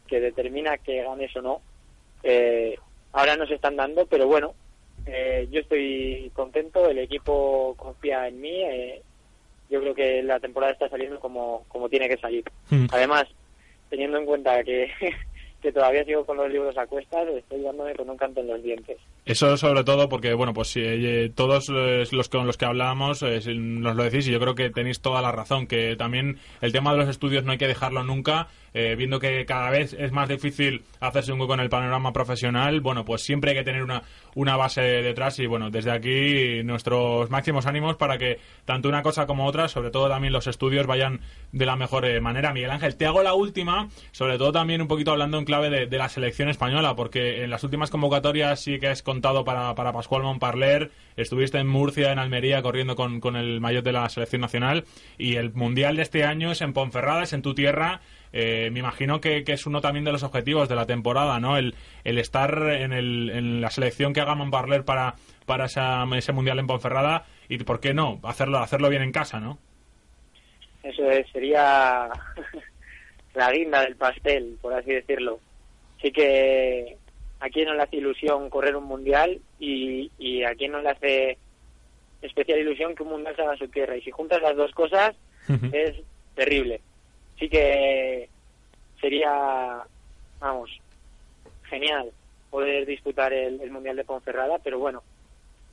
[0.08, 1.60] que, determina que ganes o no.
[2.24, 2.76] Eh,
[3.12, 4.54] ahora nos están dando, pero bueno,
[5.06, 8.62] eh, yo estoy contento, el equipo confía en mí.
[8.64, 9.02] Eh,
[9.70, 12.44] yo creo que la temporada está saliendo como, como tiene que salir.
[12.92, 13.24] Además,
[13.88, 14.90] teniendo en cuenta que
[15.62, 18.62] que todavía sigo con los libros a cuestas, estoy dándome con un canto en los
[18.62, 18.98] dientes.
[19.24, 23.40] Eso sobre todo porque, bueno, pues eh, todos eh, los con los que hablábamos eh,
[23.56, 26.92] nos lo decís y yo creo que tenéis toda la razón, que también el tema
[26.92, 28.48] de los estudios no hay que dejarlo nunca,
[28.96, 33.04] viendo que cada vez es más difícil hacerse un hueco en el panorama profesional, bueno,
[33.04, 34.02] pues siempre hay que tener una,
[34.34, 39.26] una base detrás y, bueno, desde aquí nuestros máximos ánimos para que tanto una cosa
[39.26, 41.20] como otra, sobre todo también los estudios, vayan
[41.52, 42.52] de la mejor manera.
[42.52, 45.86] Miguel Ángel, te hago la última, sobre todo también un poquito hablando en clave de,
[45.86, 49.94] de la selección española, porque en las últimas convocatorias sí que con contado para, para
[49.94, 54.42] Pascual Montparler, estuviste en Murcia, en Almería, corriendo con, con el mayor de la selección
[54.42, 54.84] nacional,
[55.16, 58.80] y el Mundial de este año es en Ponferrada, es en tu tierra, eh, me
[58.80, 61.56] imagino que, que, es uno también de los objetivos de la temporada, ¿no?
[61.56, 65.14] El, el estar en, el, en la selección que haga Montparler para,
[65.46, 69.40] para esa, ese Mundial en Ponferrada y, ¿por qué no?, hacerlo, hacerlo bien en casa,
[69.40, 69.58] ¿no?
[70.82, 72.08] Eso sería
[73.34, 75.40] la guinda del pastel, por así decirlo.
[76.00, 76.96] Sí que
[77.40, 80.90] a quien no le hace ilusión correr un mundial y, y a quien no le
[80.90, 81.38] hace
[82.22, 83.96] especial ilusión que un mundial se haga a su tierra.
[83.96, 85.14] Y si juntas las dos cosas,
[85.72, 85.94] es
[86.34, 86.80] terrible.
[87.38, 88.28] Sí que
[89.00, 89.82] sería,
[90.40, 90.70] vamos,
[91.64, 92.10] genial
[92.50, 95.02] poder disputar el, el mundial de Ponferrada, pero bueno,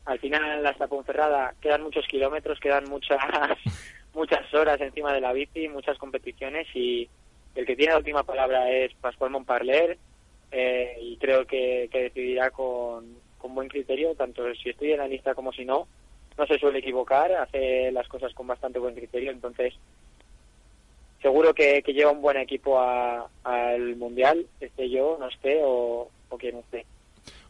[0.05, 3.19] al final hasta Ponferrada quedan muchos kilómetros, quedan muchas
[4.13, 7.09] muchas horas encima de la bici, muchas competiciones y
[7.55, 9.97] el que tiene la última palabra es Pascual Montparler
[10.51, 15.07] eh, y creo que, que decidirá con, con, buen criterio, tanto si estoy en la
[15.07, 15.87] lista como si no.
[16.35, 19.75] No se suele equivocar, hace las cosas con bastante buen criterio, entonces
[21.23, 26.37] seguro que, que lleva un buen equipo al Mundial, esté yo, no esté o, o
[26.37, 26.85] quien esté.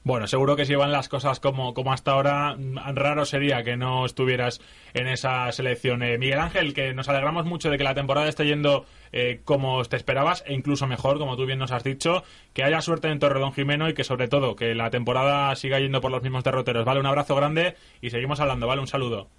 [0.06, 2.58] Bueno, seguro que si van las cosas como, como hasta ahora,
[2.94, 4.60] raro sería que no estuvieras
[4.94, 6.04] en esa selección.
[6.04, 9.82] Eh, Miguel Ángel, que nos alegramos mucho de que la temporada esté yendo eh, como
[9.86, 12.24] te esperabas e incluso mejor, como tú bien nos has dicho.
[12.54, 16.02] Que haya suerte en Torredón Jimeno y que sobre todo que la temporada siga yendo
[16.02, 16.84] por los mismos derroteros.
[16.84, 18.68] Vale, un abrazo grande y seguimos hablando.
[18.68, 19.30] Vale, un saludo.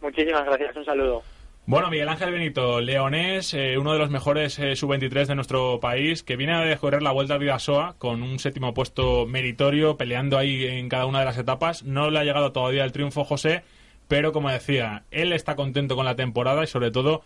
[0.00, 1.22] Muchísimas gracias, un saludo.
[1.64, 6.24] Bueno, Miguel Ángel Benito, leonés, eh, uno de los mejores eh, sub-23 de nuestro país,
[6.24, 10.64] que viene a descubrir la Vuelta al Vidasoa con un séptimo puesto meritorio, peleando ahí
[10.66, 11.84] en cada una de las etapas.
[11.84, 13.62] No le ha llegado todavía el triunfo José,
[14.08, 17.22] pero como decía, él está contento con la temporada y sobre todo,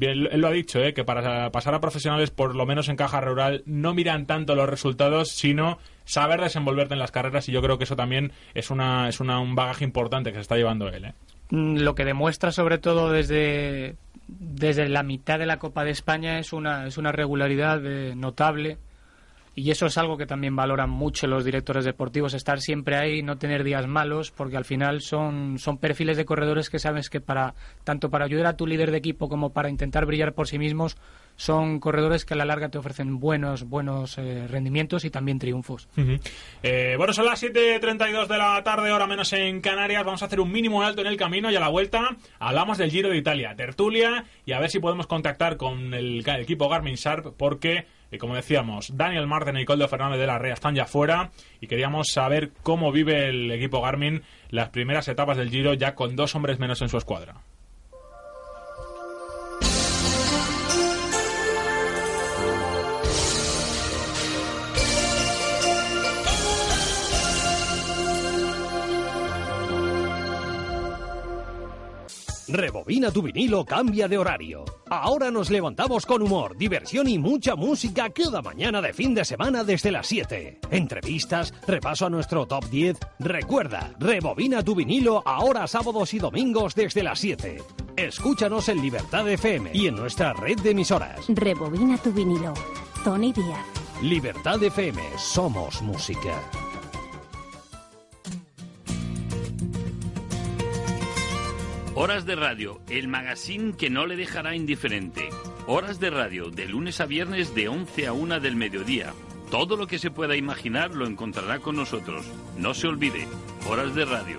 [0.00, 3.20] él, lo ha dicho, eh, que para pasar a profesionales, por lo menos en caja
[3.20, 7.76] rural, no miran tanto los resultados, sino saber desenvolverte en las carreras y yo creo
[7.76, 11.12] que eso también es, una, es una, un bagaje importante que se está llevando él.
[11.50, 11.54] ¿Eh?
[11.54, 13.96] Mm, lo que demuestra sobre todo desde,
[14.28, 17.80] desde la mitad de la Copa de España es una, es una regularidad
[18.14, 18.78] notable
[19.60, 23.36] y eso es algo que también valoran mucho los directores deportivos, estar siempre ahí, no
[23.36, 27.54] tener días malos, porque al final son, son perfiles de corredores que sabes que para
[27.84, 30.96] tanto para ayudar a tu líder de equipo como para intentar brillar por sí mismos
[31.36, 35.88] son corredores que a la larga te ofrecen buenos buenos eh, rendimientos y también triunfos.
[35.96, 36.20] Uh -huh.
[36.62, 40.04] eh, bueno, son las 7.32 de la tarde, ahora menos en Canarias.
[40.04, 42.90] Vamos a hacer un mínimo alto en el camino y a la vuelta hablamos del
[42.90, 46.96] Giro de Italia, tertulia y a ver si podemos contactar con el, el equipo Garmin
[46.96, 50.86] Sharp porque, eh, como decíamos, Daniel Martin y Coldo Fernández de la Rea están ya
[50.86, 55.94] fuera y queríamos saber cómo vive el equipo Garmin las primeras etapas del Giro ya
[55.94, 57.36] con dos hombres menos en su escuadra.
[72.52, 74.64] Rebobina tu vinilo, cambia de horario.
[74.88, 79.62] Ahora nos levantamos con humor, diversión y mucha música cada mañana de fin de semana
[79.62, 80.58] desde las 7.
[80.70, 82.98] Entrevistas, repaso a nuestro top 10.
[83.20, 87.62] Recuerda, rebobina tu vinilo ahora sábados y domingos desde las 7.
[87.96, 91.26] Escúchanos en Libertad FM y en nuestra red de emisoras.
[91.28, 92.52] Rebobina tu vinilo.
[93.04, 93.64] Tony Díaz.
[94.02, 96.40] Libertad FM, somos música.
[102.02, 105.28] Horas de Radio, el magazine que no le dejará indiferente.
[105.66, 109.12] Horas de Radio, de lunes a viernes de 11 a 1 del mediodía.
[109.50, 112.24] Todo lo que se pueda imaginar lo encontrará con nosotros.
[112.56, 113.28] No se olvide,
[113.68, 114.38] Horas de Radio.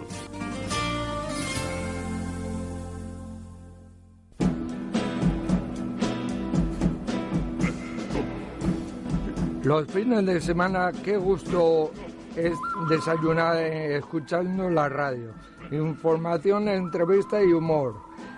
[9.64, 11.92] Los fines de semana, qué gusto
[12.36, 12.58] es
[12.90, 15.32] desayunar eh, escuchando la radio
[15.72, 17.96] información, entrevista y humor.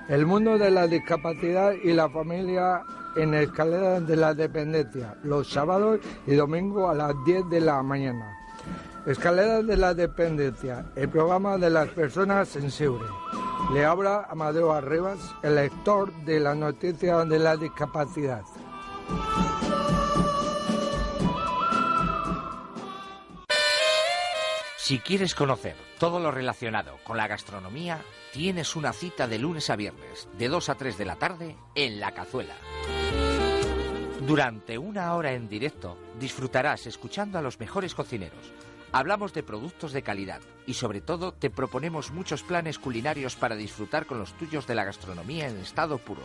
[0.08, 2.84] El mundo de la discapacidad y la familia
[3.16, 8.38] en Escalera de la Dependencia, los sábados y domingos a las 10 de la mañana.
[9.06, 13.10] Escalera de la Dependencia, el programa de las personas sensibles.
[13.74, 18.44] Le habla Amadeo Arribas, el lector de la noticia de la discapacidad.
[24.78, 28.02] Si quieres conocer todo lo relacionado con la gastronomía,
[28.34, 32.02] tienes una cita de lunes a viernes, de 2 a 3 de la tarde, en
[32.02, 32.56] La Cazuela.
[34.28, 38.52] Durante una hora en directo, disfrutarás escuchando a los mejores cocineros.
[38.92, 44.06] Hablamos de productos de calidad y sobre todo te proponemos muchos planes culinarios para disfrutar
[44.06, 46.24] con los tuyos de la gastronomía en estado puro.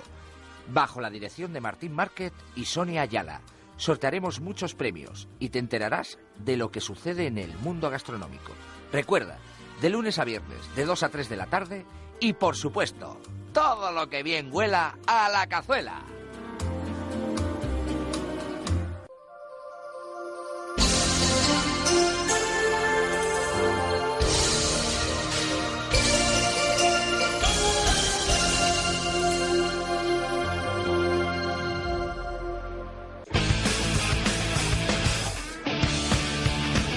[0.73, 3.43] Bajo la dirección de Martín Márquez y Sonia Ayala
[3.77, 8.51] sortearemos muchos premios y te enterarás de lo que sucede en el mundo gastronómico.
[8.91, 9.39] Recuerda,
[9.81, 11.87] de lunes a viernes, de 2 a 3 de la tarde
[12.21, 13.21] y, por supuesto,
[13.53, 16.03] todo lo que bien huela a la cazuela.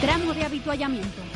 [0.01, 1.30] Tramo de habituallamiento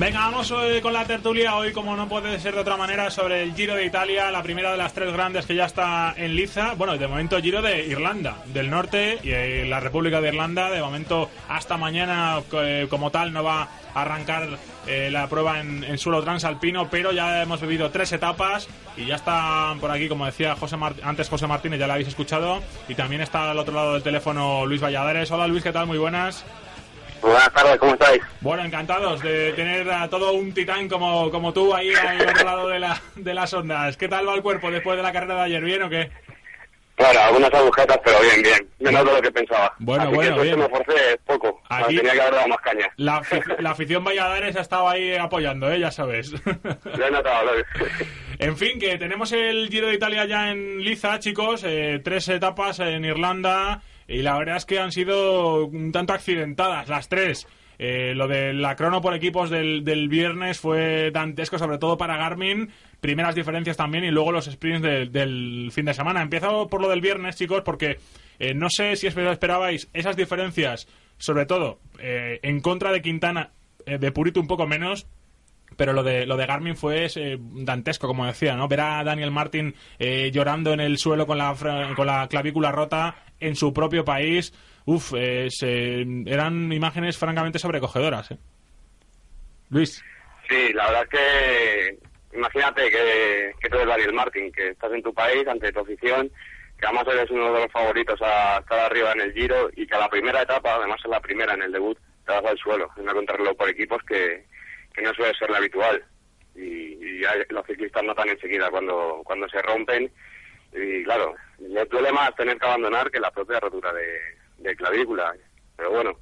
[0.00, 3.42] Venga, vamos eh, con la tertulia hoy, como no puede ser de otra manera, sobre
[3.42, 6.72] el Giro de Italia, la primera de las tres grandes que ya está en liza.
[6.74, 10.70] Bueno, de momento Giro de Irlanda, del norte y eh, la República de Irlanda.
[10.70, 14.48] De momento, hasta mañana, eh, como tal, no va a arrancar
[14.86, 19.78] la prueba en, en suelo transalpino, pero ya hemos vivido tres etapas y ya están
[19.78, 22.62] por aquí, como decía José Mar- antes José Martínez, ya la habéis escuchado.
[22.88, 25.30] Y también está al otro lado del teléfono Luis Valladares.
[25.30, 25.86] Hola Luis, ¿qué tal?
[25.86, 26.44] Muy buenas.
[27.22, 28.22] Buenas tardes, ¿cómo estáis?
[28.40, 32.68] Bueno, encantados de tener a todo un titán como, como tú ahí al otro lado
[32.68, 33.96] de, la, de las ondas.
[33.96, 35.62] ¿Qué tal va el cuerpo después de la carrera de ayer?
[35.62, 36.10] ¿Bien o qué?
[36.96, 38.68] Bueno, algunas agujetas, pero bien, bien.
[38.78, 39.74] Menos de lo que pensaba.
[39.78, 40.58] Bueno, Así bueno, que bien.
[40.58, 41.62] me forcé poco.
[41.68, 42.88] Aquí- Tenía que haber dado más caña.
[42.96, 43.22] La,
[43.58, 45.78] la afición Valladares ha estado ahí apoyando, ¿eh?
[45.80, 46.32] ya sabes.
[46.44, 47.64] Lo he notado, lo he-
[48.38, 51.64] En fin, que tenemos el Giro de Italia ya en liza, chicos.
[51.66, 53.80] eh, tres etapas en Irlanda.
[54.10, 57.46] Y la verdad es que han sido un tanto accidentadas las tres.
[57.78, 62.16] Eh, lo de la crono por equipos del, del viernes fue dantesco, sobre todo para
[62.18, 62.70] Garmin.
[63.00, 66.20] Primeras diferencias también y luego los sprints del- fin de semana.
[66.20, 67.98] Empiezo por lo del viernes, chicos, porque
[68.38, 73.50] eh, no sé si esper- esperabais esas diferencias, sobre todo eh, en contra de Quintana,
[73.86, 75.06] eh, de Purito un poco menos,
[75.80, 78.68] pero lo de lo de Garmin fue eh, dantesco, como decía, ¿no?
[78.68, 81.54] Ver a Daniel Martin eh, llorando en el suelo con la
[81.96, 84.52] con la clavícula rota en su propio país,
[84.84, 88.30] uf, eh, se- eran imágenes francamente sobrecogedoras.
[88.32, 88.38] ¿eh?
[89.70, 90.04] Luis,
[90.50, 95.02] Sí, la verdad es que imagínate que, que tú eres Daniel Martin, que estás en
[95.02, 96.30] tu país, ante tu afición,
[96.78, 99.94] que además eres uno de los favoritos a estar arriba en el Giro y que
[99.94, 102.90] a la primera etapa, además es la primera en el debut, te vas al suelo,
[102.98, 104.44] en una contrarreloj por equipos que,
[104.94, 106.04] que no suele ser la habitual.
[106.54, 110.10] Y, y ya los ciclistas notan enseguida cuando, cuando se rompen
[110.72, 115.34] y claro, les duele más tener que abandonar que la propia rotura de, clavícula.
[115.76, 116.18] Pero bueno,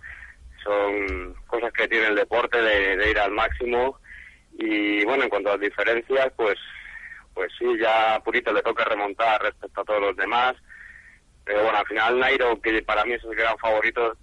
[0.62, 3.98] son cosas que tiene el deporte de, de ir al máximo.
[4.52, 6.58] Y bueno, en cuanto a las diferencias, pues,
[7.34, 10.56] pues sí, ya a Purito le toca remontar respecto a todos los demás.
[11.44, 14.16] Pero bueno, al final Nairo, que para mí es el gran favorito,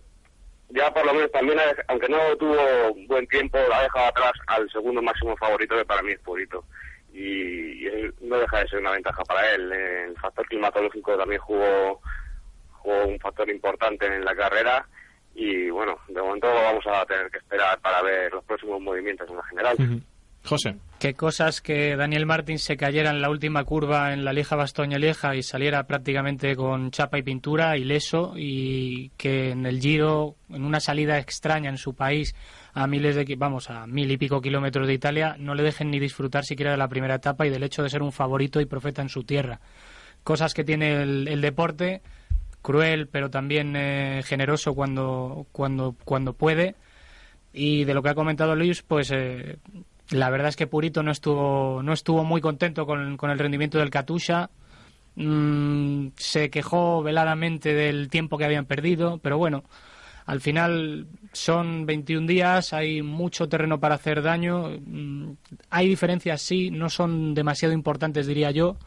[0.76, 1.58] ya por lo menos también,
[1.88, 6.12] aunque no tuvo buen tiempo, ha dejado atrás al segundo máximo favorito, que para mí
[6.12, 6.66] es Purito.
[7.14, 9.72] Y, y no deja de ser una ventaja para él.
[9.72, 12.02] El factor climatológico también jugó
[12.84, 14.86] un factor importante en la carrera.
[15.34, 19.38] Y bueno, de momento vamos a tener que esperar para ver los próximos movimientos en
[19.38, 19.78] la general.
[20.46, 20.76] José.
[21.00, 24.98] Qué cosas que Daniel Martín se cayera en la última curva en la Lieja Bastoña
[24.98, 30.64] Lieja y saliera prácticamente con chapa y pintura, ileso, y que en el Giro, en
[30.64, 32.34] una salida extraña en su país,
[32.74, 36.00] a miles de, vamos, a mil y pico kilómetros de Italia, no le dejen ni
[36.00, 39.02] disfrutar siquiera de la primera etapa y del hecho de ser un favorito y profeta
[39.02, 39.60] en su tierra.
[40.24, 42.02] Cosas que tiene el, el deporte,
[42.66, 46.76] cruel, pero también eh, generoso cuando, cuando, cuando puede.
[47.54, 49.58] Y de lo que ha comentado Luis, pues eh,
[50.12, 53.80] la verdad es que Purito no estuvo, no estuvo muy contento con, con el rendimiento
[53.80, 54.50] del Katusha.
[55.16, 59.64] Mm, se quejó veladamente del tiempo que habían perdido, pero bueno,
[60.26, 64.72] al final son 21 días, hay mucho terreno para hacer daño.
[64.86, 65.32] Mm,
[65.70, 68.78] hay diferencias, sí, no son demasiado importantes, diría yo.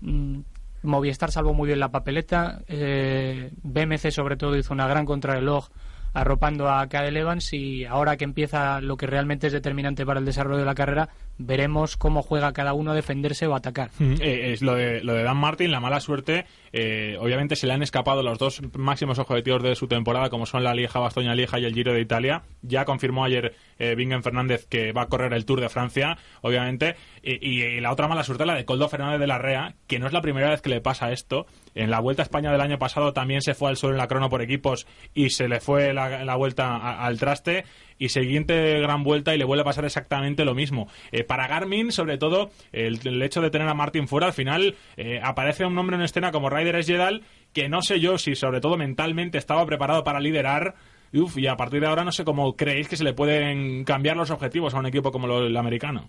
[0.00, 0.40] Mm,
[0.82, 2.60] Movistar salvó muy bien la papeleta.
[2.68, 5.68] eh, BMC, sobre todo, hizo una gran contrarreloj
[6.14, 10.26] arropando a Cadel Evans y ahora que empieza lo que realmente es determinante para el
[10.26, 13.90] desarrollo de la carrera, veremos cómo juega cada uno a defenderse o atacar.
[14.20, 16.46] Eh, es lo de, lo de Dan Martin, la mala suerte.
[16.72, 20.64] eh, obviamente se le han escapado los dos máximos objetivos de su temporada, como son
[20.64, 22.42] la Lieja, Bastoña Lieja y el Giro de Italia.
[22.62, 26.94] Ya confirmó ayer eh, Fernández que va a correr el Tour de Francia, obviamente.
[27.22, 30.06] Y- y la otra mala suerte, la de Coldo Fernández de la Rea, que no
[30.06, 31.46] es la primera vez que le pasa esto.
[31.74, 34.06] En la Vuelta a España del año pasado también se fue al suelo en la
[34.06, 37.64] crono por equipos y se le fue la, vuelta al traste.
[37.98, 40.88] Y siguiente gran vuelta y le vuelve a pasar exactamente lo mismo.
[41.12, 45.20] Eh, para Garmin, sobre todo, el, hecho de tener a Martin fuera, al final eh,
[45.22, 48.76] aparece un nombre en escena como Ryder Esjedal, que no sé yo si, sobre todo
[48.76, 50.74] mentalmente, estaba preparado para liderar.
[51.12, 54.16] Uf, y a partir de ahora no sé cómo creéis que se le pueden cambiar
[54.16, 56.08] los objetivos a un equipo como lo- el americano.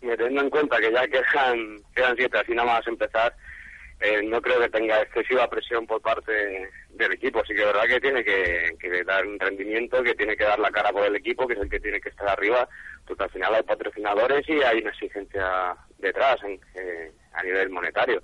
[0.00, 3.34] Teniendo en cuenta que ya quedan siete, así nada más empezar,
[4.00, 7.44] eh, no creo que tenga excesiva presión por parte del equipo.
[7.44, 10.70] Sí que es verdad que tiene que, dar un rendimiento, que tiene que dar la
[10.70, 12.68] cara por el equipo, que es el que tiene que estar arriba,
[13.06, 18.22] porque al final hay patrocinadores y hay una exigencia detrás en- eh, a nivel monetario.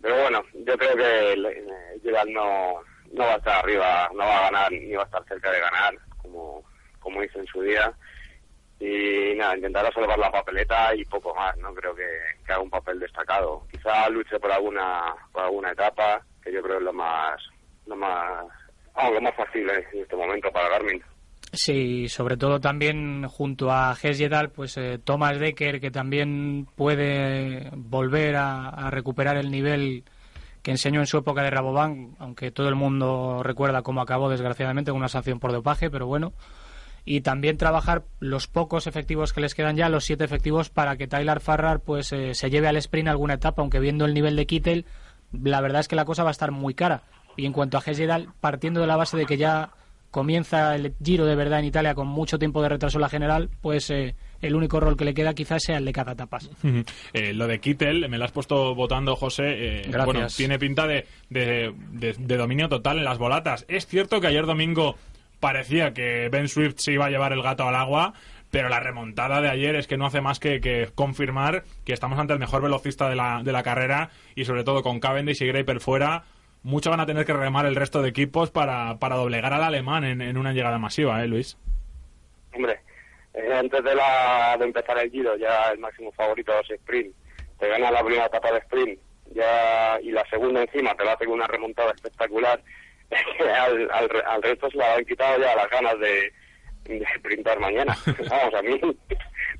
[0.00, 2.82] Pero bueno, yo creo que el- eh, no,
[3.12, 5.60] no va a estar arriba, no va a ganar ni va a estar cerca de
[5.60, 6.64] ganar, como,
[6.98, 7.92] como hizo en su día.
[8.84, 12.04] Y nada, intentará salvar la papeleta y poco más, no creo que,
[12.46, 13.62] haga un papel destacado.
[13.70, 17.40] Quizá luche por alguna, por alguna etapa, que yo creo es lo más,
[17.86, 18.44] lo más,
[19.10, 21.02] lo más fácil en este momento para Garmin.
[21.52, 28.36] Sí, sobre todo también junto a Hesjedal, pues eh, Thomas Decker, que también puede volver
[28.36, 30.04] a, a, recuperar el nivel
[30.62, 34.90] que enseñó en su época de Rabobank, aunque todo el mundo recuerda cómo acabó desgraciadamente
[34.90, 36.32] con una sanción por dopaje, pero bueno.
[37.04, 41.06] Y también trabajar los pocos efectivos que les quedan ya, los siete efectivos, para que
[41.06, 44.46] Tyler Farrar pues eh, se lleve al sprint alguna etapa, aunque viendo el nivel de
[44.46, 44.86] Kittel,
[45.32, 47.02] la verdad es que la cosa va a estar muy cara.
[47.36, 49.70] Y en cuanto a Hesjedal, partiendo de la base de que ya
[50.14, 53.50] comienza el Giro de verdad en Italia con mucho tiempo de retraso en la general,
[53.60, 56.48] pues eh, el único rol que le queda quizás sea el de cada etapas.
[57.12, 59.80] eh, lo de Kittel, me lo has puesto votando, José.
[59.80, 63.64] Eh, bueno, tiene pinta de, de, de, de, dominio total en las volatas.
[63.66, 64.94] Es cierto que ayer domingo
[65.44, 68.14] parecía que Ben Swift se iba a llevar el gato al agua,
[68.50, 72.18] pero la remontada de ayer es que no hace más que, que confirmar que estamos
[72.18, 75.46] ante el mejor velocista de la, de la carrera y sobre todo con Cavendish y
[75.46, 76.24] Graper fuera
[76.62, 80.04] mucho van a tener que remar el resto de equipos para, para doblegar al alemán
[80.04, 81.58] en, en una llegada masiva, ¿eh, Luis?
[82.54, 82.80] Hombre,
[83.34, 87.14] eh, antes de, la, de empezar el Giro, ya el máximo favorito es sprint.
[87.58, 88.98] Te gana la primera etapa de sprint
[89.34, 92.62] ya y la segunda encima te la hace con una remontada espectacular.
[93.60, 96.32] al, al, al, resto se le han quitado ya las ganas de,
[96.84, 97.96] de sprintar mañana.
[98.30, 98.80] Vamos, a mí,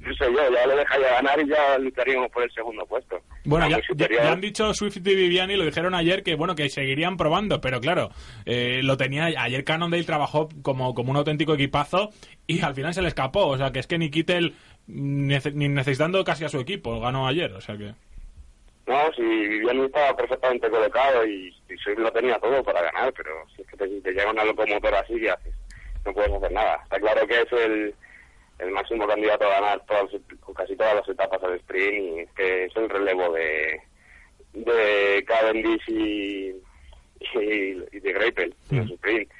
[0.01, 3.21] no sé yo, ya lo dejaría ganar y ya lucharíamos por el segundo puesto.
[3.45, 6.69] Bueno, ya, ya, ya, han dicho Swift y Viviani, lo dijeron ayer, que bueno, que
[6.69, 8.11] seguirían probando, pero claro,
[8.45, 12.11] eh, lo tenía, ayer Cannondale trabajó como, como un auténtico equipazo
[12.47, 14.55] y al final se le escapó, o sea que es que ni Kittel,
[14.87, 17.93] ni necesitando casi a su equipo, ganó ayer, o sea que...
[18.87, 23.47] No, si Viviani estaba perfectamente colocado y, y Swift lo tenía todo para ganar, pero
[23.55, 25.55] si es que te, te llega una locomotora así, ¿qué haces?
[26.05, 26.81] No puedes hacer nada.
[26.83, 27.95] Está claro que es el
[28.59, 30.11] el máximo candidato a ganar todas,
[30.57, 33.81] casi todas las etapas al sprint y es que es el relevo de,
[34.53, 36.51] de Cavendish y,
[37.21, 39.31] y, y de Greipel en el sprint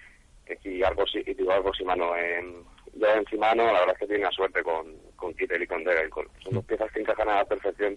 [0.65, 2.65] y algo y digo algo Simano en
[2.95, 4.87] ya en Simano la verdad es que tiene suerte con,
[5.17, 7.97] con Kittel y con Degaicol son dos piezas que encajan a la perfección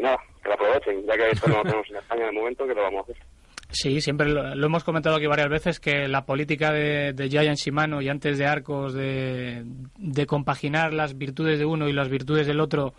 [0.00, 2.74] nada, que la aprovechen ya que esto no lo tenemos en España de momento que
[2.74, 3.16] lo vamos a hacer
[3.72, 7.56] Sí, siempre lo, lo, hemos comentado aquí varias veces que la política de, de Giant
[7.56, 9.62] Shimano y antes de Arcos de,
[9.96, 12.94] de, compaginar las virtudes de uno y las virtudes del otro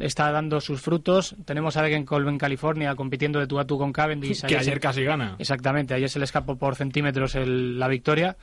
[0.00, 1.36] está dando sus frutos.
[1.44, 4.40] Tenemos a Degenkolb en California compitiendo de tú a tú con Cavendish.
[4.40, 5.36] Que ayer, ayer casi gana.
[5.38, 8.36] Exactamente, ayer se le escapó por centímetros el, la victoria.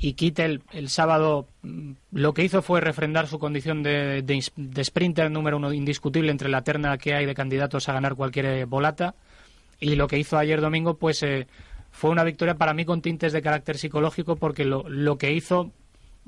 [0.00, 1.48] Y Kittel el sábado
[2.12, 6.48] lo que hizo fue refrendar su condición de, de, de sprinter número uno indiscutible entre
[6.48, 9.14] la terna que hay de candidatos a ganar cualquier volata.
[9.80, 11.46] Y lo que hizo ayer domingo pues eh,
[11.90, 15.72] fue una victoria para mí con tintes de carácter psicológico porque lo, lo, que hizo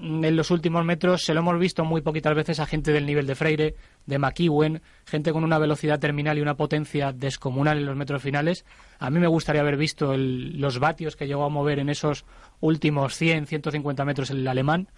[0.01, 3.26] en los últimos metros se lo hemos visto muy poquitas veces a gente del nivel
[3.26, 3.74] de Freire,
[4.07, 8.64] de McEwen, gente con una velocidad terminal y una potencia descomunal en los metros finales.
[8.98, 12.24] A mí me gustaría haber visto el, los vatios que llegó a mover en esos
[12.61, 14.88] últimos 100, 150 metros el alemán,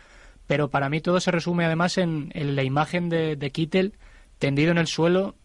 [0.47, 3.95] pero para mí todo se resume además en, en la imagen de, de Kittel
[4.39, 5.37] tendido en el suelo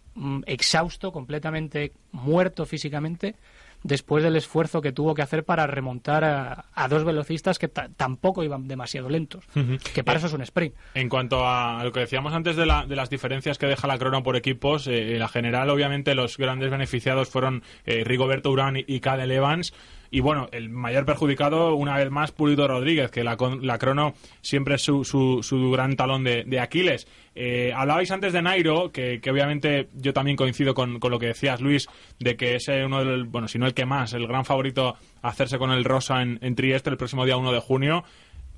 [0.46, 3.36] exhausto, completamente muerto físicamente,
[3.84, 8.44] después del esfuerzo que tuvo que hacer para remontar a, a dos velocistas que tampoco
[8.44, 9.80] iban demasiado lentos, uh -huh.
[9.94, 10.76] que para eh, eso es un sprint.
[10.94, 13.98] En cuanto a lo que decíamos antes de, la, de las diferencias que deja la
[13.98, 18.78] crono por equipos, eh, en la general obviamente los grandes beneficiados fueron eh, Rigoberto Urán
[18.78, 19.74] y, y Cadel Evans,
[20.12, 24.76] y bueno, el mayor perjudicado, una vez más, Pulito Rodríguez, que la, la crono siempre
[24.76, 27.08] es su, su, su gran talón de, Aquiles.
[27.36, 31.28] Eh, hablabais antes de Nairo, que, que obviamente yo también coincido con, con, lo que
[31.28, 31.88] decías, Luis,
[32.20, 35.58] de que es uno del, bueno, si no el que más, el gran favorito hacerse
[35.58, 38.04] con el Rosa en, en Trieste el próximo día 1 de junio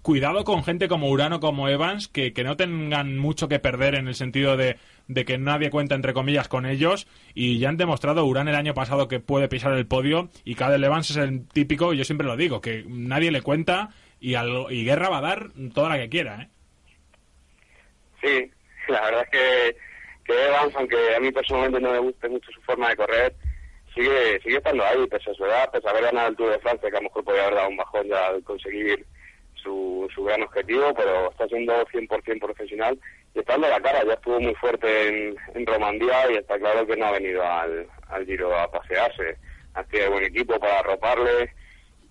[0.02, 4.08] cuidado con gente como Urano, como Evans, que, que, no tengan mucho que perder en
[4.08, 4.78] el sentido de,
[5.08, 7.08] de, que nadie cuenta, entre comillas, con ellos.
[7.34, 10.30] Y ya han demostrado Urán el año pasado que puede pisar el podio.
[10.44, 13.90] Y Cadel Evans es el típico, yo siempre lo digo, que nadie le cuenta
[14.20, 16.42] y, al, y Guerra va a dar toda la que quiera.
[16.42, 16.50] ¿eh?
[18.22, 18.52] Sí,
[18.92, 19.78] la verdad es que,
[20.26, 23.36] que Evans, aunque a mí personalmente no me guste mucho su forma de correr,
[23.94, 26.60] sigue sigue estando ahí, pese a su edad, pese a haber ganado el Tour de
[26.60, 29.06] Francia, que a lo mejor podría haber dado un bajón ya al conseguir
[29.62, 33.00] su, su gran objetivo, pero está siendo 100% profesional
[33.34, 34.04] y está dando la cara.
[34.06, 37.88] Ya estuvo muy fuerte en, en Romandía y está claro que no ha venido al,
[38.08, 39.38] al Giro a pasearse.
[39.74, 41.54] Ha sido buen equipo para arroparle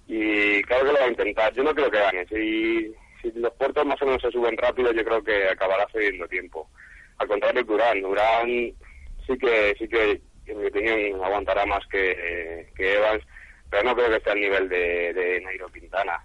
[0.07, 1.53] y claro que lo va a intentar.
[1.53, 2.27] Yo no creo que gane.
[2.27, 6.29] Si, si los puertos más o menos se suben rápido, yo creo que acabará cediendo
[6.29, 6.69] tiempo.
[7.19, 8.05] Al contrario que Urán.
[8.05, 8.47] Urán
[9.27, 13.25] sí que, sí que, en mi opinión, aguantará más que, que Evans,
[13.71, 16.25] pero no creo que esté al nivel de, de Nairo Quintana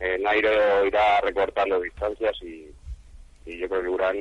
[0.00, 2.68] eh, Nairo irá recortando distancias y,
[3.46, 4.16] yo creo que Urán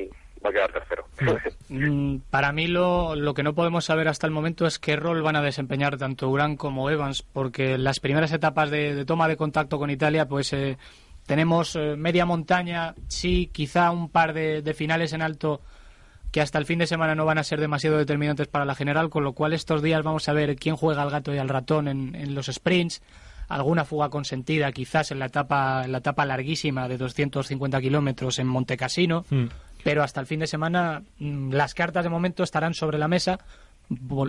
[0.46, 1.06] va a quedar tercero.
[1.70, 5.24] Mm, Para mí lo, lo que no podemos saber hasta el momento es qué rol
[5.24, 9.38] van a desempeñar tanto Urán como Evans, porque las primeras etapas de, de toma de
[9.38, 10.78] contacto con Italia, pues eh,
[11.26, 15.62] tenemos eh, media montaña, sí, quizá un par de, de finales en alto
[16.32, 19.10] que hasta el fin de semana no van a ser demasiado determinantes para la general,
[19.10, 21.88] con lo cual estos días vamos a ver quién juega al gato y al ratón
[21.88, 23.02] en, en los sprints,
[23.54, 28.48] alguna fuga consentida quizás en la etapa, en la etapa larguísima de 250 kilómetros en
[28.48, 29.26] Montecassino,
[29.84, 33.40] pero hasta el fin de semana mm, las cartas de momento estarán sobre la mesa,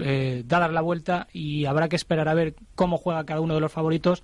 [0.03, 3.61] eh, dadas la vuelta y habrá que esperar a ver cómo juega cada uno de
[3.61, 4.23] los favoritos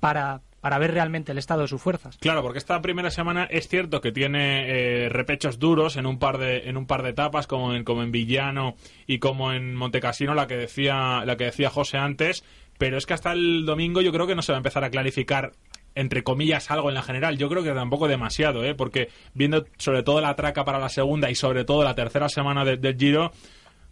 [0.00, 2.18] para, para ver realmente el estado de sus fuerzas.
[2.18, 6.38] Claro, porque esta primera semana es cierto que tiene eh, repechos duros en un par
[6.38, 8.74] de en un par de etapas, como en como en Villano
[9.06, 12.44] y como en Montecassino, la que decía la que decía José antes,
[12.82, 14.90] pero es que hasta el domingo yo creo que no se va a empezar a
[14.90, 15.52] clarificar
[15.94, 17.38] entre comillas algo en la general.
[17.38, 18.74] Yo creo que tampoco demasiado, ¿eh?
[18.74, 22.64] porque viendo sobre todo la traca para la segunda y sobre todo la tercera semana
[22.64, 23.30] de- del Giro,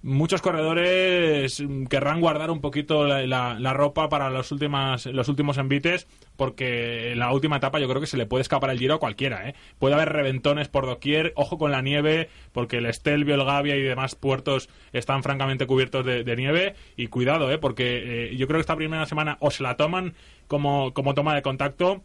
[0.03, 6.07] muchos corredores mm, querrán guardar un poquito la, ropa para los últimas los últimos envites
[6.37, 8.99] porque en la última etapa yo creo que se le puede escapar el giro a
[8.99, 9.55] cualquiera ¿eh?
[9.79, 13.83] puede haber reventones por doquier ojo con la nieve porque el Estelvio, el Gavia y
[13.83, 17.59] demás puertos están francamente cubiertos de, nieve y cuidado ¿eh?
[17.59, 20.15] porque eh, yo creo que esta primera semana o se la toman
[20.47, 22.03] como, como toma de contacto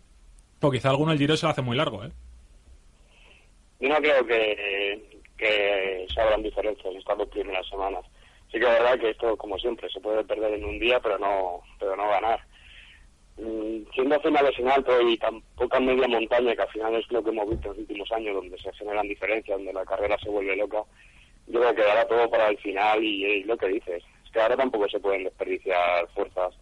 [0.61, 2.11] o quizá alguno el giro se lo hace muy largo ¿eh?
[3.79, 8.05] No creo que, que se abran diferencias estas dos primeras semanas.
[8.51, 11.17] Sí que es verdad que esto, como siempre, se puede perder en un día, pero
[11.17, 12.39] no, pero no ganar.
[13.37, 17.23] Mm, Siendo finales en alto y tan poca media montaña, que al final es lo
[17.23, 20.29] que hemos visto en los últimos años, donde se generan diferencias, donde la carrera se
[20.29, 20.83] vuelve loca,
[21.47, 24.03] yo creo que dará todo para el final y, lo que dices.
[24.23, 26.53] Es que ahora tampoco se pueden desperdiciar fuerzas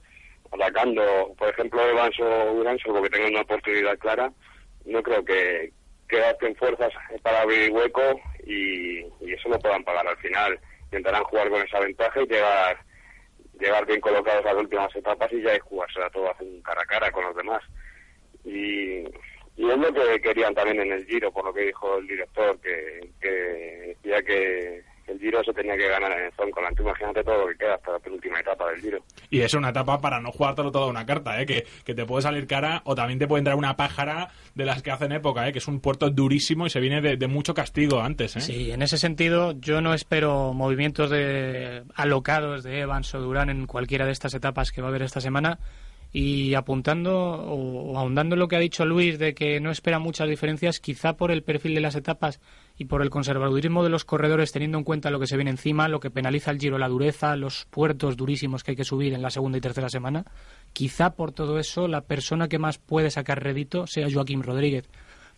[0.51, 4.31] atacando, por ejemplo, Evans o Urán, salvo que tengan una oportunidad clara,
[4.85, 5.71] no creo que,
[6.13, 6.93] que gasten fuerzas
[7.23, 10.59] para abrir hueco y, y eso lo puedan pagar al final.
[10.85, 12.77] Intentarán jugar con esa ventaja y llegar,
[13.59, 16.83] llegar bien colocados a las últimas etapas y ya es jugársela todo hacer un cara
[16.83, 17.63] a cara con los demás.
[18.45, 18.99] Y,
[19.55, 22.59] y es lo que querían también en el Giro, por lo que dijo el director,
[22.61, 26.75] que, que decía que el Giro se tenía que ganar en el Zoncolan.
[26.75, 28.99] Tú imagínate todo lo que queda hasta la penúltima etapa del Giro.
[29.29, 31.45] Y es una etapa para no jugártelo toda una carta, ¿eh?
[31.45, 34.81] que, que te puede salir cara o también te puede entrar una pájara de las
[34.81, 35.51] que hacen época, ¿eh?
[35.51, 38.35] que es un puerto durísimo y se viene de, de mucho castigo antes.
[38.35, 38.41] ¿eh?
[38.41, 43.67] Sí, en ese sentido yo no espero movimientos de alocados de Evans o Durán en
[43.67, 45.59] cualquiera de estas etapas que va a haber esta semana.
[46.15, 50.29] Y apuntando o, ahondando en lo que ha dicho Luis de que no espera muchas
[50.29, 52.39] diferencias, quizá por el perfil de las etapas
[52.77, 55.87] y por el conservadurismo de los corredores, teniendo en cuenta lo que se viene encima,
[55.87, 59.23] lo que penaliza el giro, la dureza, los puertos durísimos que hay que subir en
[59.23, 60.23] la segunda y tercera semana,
[60.71, 64.87] quizá por todo eso la persona que más puede sacar rédito sea Joaquín Rodríguez.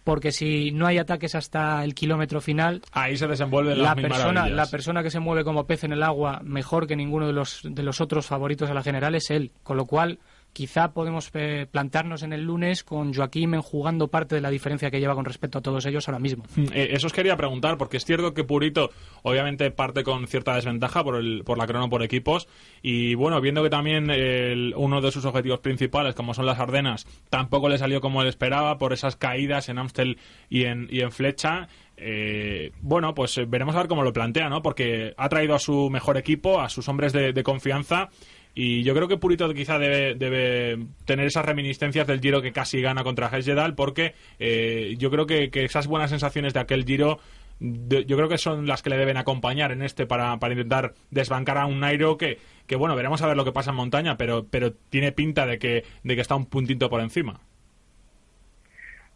[0.03, 4.55] Porque si no hay ataques hasta el kilómetro final, Ahí se desenvuelven la persona, maravillas.
[4.55, 7.61] la persona que se mueve como pez en el agua mejor que ninguno de los,
[7.63, 9.51] de los otros favoritos a la general es él.
[9.63, 10.19] Con lo cual,
[10.55, 15.01] quizá podemos eh, plantarnos en el lunes con Joaquín jugando parte de la diferencia que
[15.01, 16.45] lleva con respecto a todos ellos ahora mismo.
[16.73, 18.89] Eh, eso os quería preguntar, porque es cierto que Purito
[19.23, 22.47] obviamente parte con cierta desventaja por, el, por la crono por equipos.
[22.81, 27.05] Y bueno, viendo que también el- uno de sus objetivos principales, como son las Ardenas,
[27.29, 30.17] tampoco le salió como él esperaba por esas caídas en Amstel
[30.49, 31.67] y en, y en Flecha.
[31.97, 34.61] eh, bueno, pues eh, veremos a ver cómo lo plantea, ¿no?
[34.61, 38.09] Porque ha traído a su mejor equipo, a sus hombres de, de confianza.
[38.57, 42.81] Y yo creo que Purito quizá debe, debe tener esas reminiscencias del Giro que casi
[42.81, 47.19] gana contra Hesjedal, porque eh, yo creo que, esas buenas sensaciones de aquel Giro,
[47.59, 51.57] yo creo que son las que le deben acompañar en este para, para intentar desbancar
[51.57, 54.45] a un Nairo que, que, bueno, veremos a ver lo que pasa en montaña, pero,
[54.49, 57.41] pero tiene pinta de que, de que está un puntito por encima.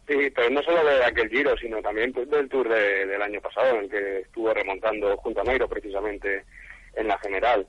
[0.06, 3.40] Sí, pero no solo de aquel Giro, sino también pues, del Tour de- del año
[3.40, 6.44] pasado, en el que estuvo remontando junto a Nairo precisamente
[6.94, 7.66] en la general.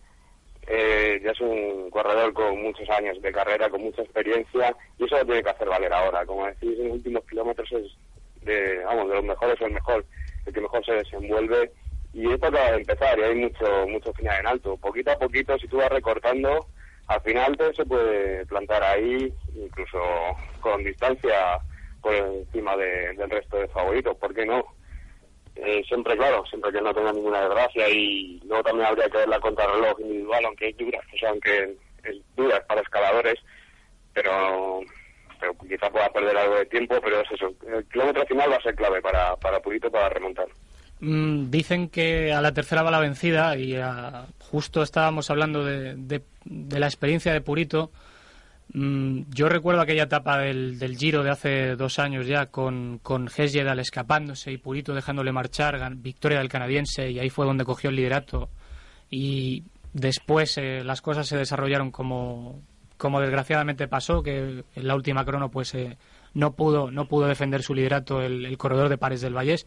[0.68, 5.18] Eh, ya es un corredor con muchos años de carrera, con mucha experiencia, y eso
[5.18, 6.26] lo tiene que hacer valer ahora.
[6.26, 7.98] Como decís, en los últimos kilómetros es
[8.42, 10.06] de, vamos, de los mejores el mejor,
[10.46, 11.72] el que mejor se desenvuelve.
[12.14, 14.78] Y esto acaba de empezar y hay mucho, mucho final en alto.
[14.78, 16.68] Poquito a poquito, si tú vas recortando,
[17.08, 20.00] al final te se puede plantar ahí, incluso
[20.60, 21.62] con distancia
[22.02, 24.18] por encima de- del resto de favoritos.
[24.18, 24.66] ¿Por qué no?
[25.56, 29.28] Eh, siempre, claro, siempre que no tenga ninguna desgracia y luego también habría que ver
[29.30, 31.32] la contrarreloj individual, aunque es dura, o sea,
[32.04, 33.36] es dura para escaladores,
[34.14, 34.80] pero,
[35.40, 38.62] pero quizá pueda perder algo de tiempo, pero es eso, el kilómetro final va a
[38.62, 40.48] ser clave para, para Purito para remontar.
[41.00, 46.22] Mm, dicen que a la tercera va la vencida y ah, justo estábamos hablando de-
[46.46, 47.92] de la experiencia de Purito.
[48.74, 53.80] Mm, yo recuerdo aquella etapa del, Giro de hace dos años ya con, con Hesjedal
[53.80, 58.50] escapándose y Purito dejándole marchar, victoria del canadiense y ahí fue donde cogió el liderato.
[59.10, 62.62] Y después eh, las cosas se desarrollaron como,
[62.98, 65.98] como desgraciadamente pasó, que en la última crono pues eh,
[66.34, 69.66] no pudo no pudo defender su liderato el, corredor de Pares del Vallés.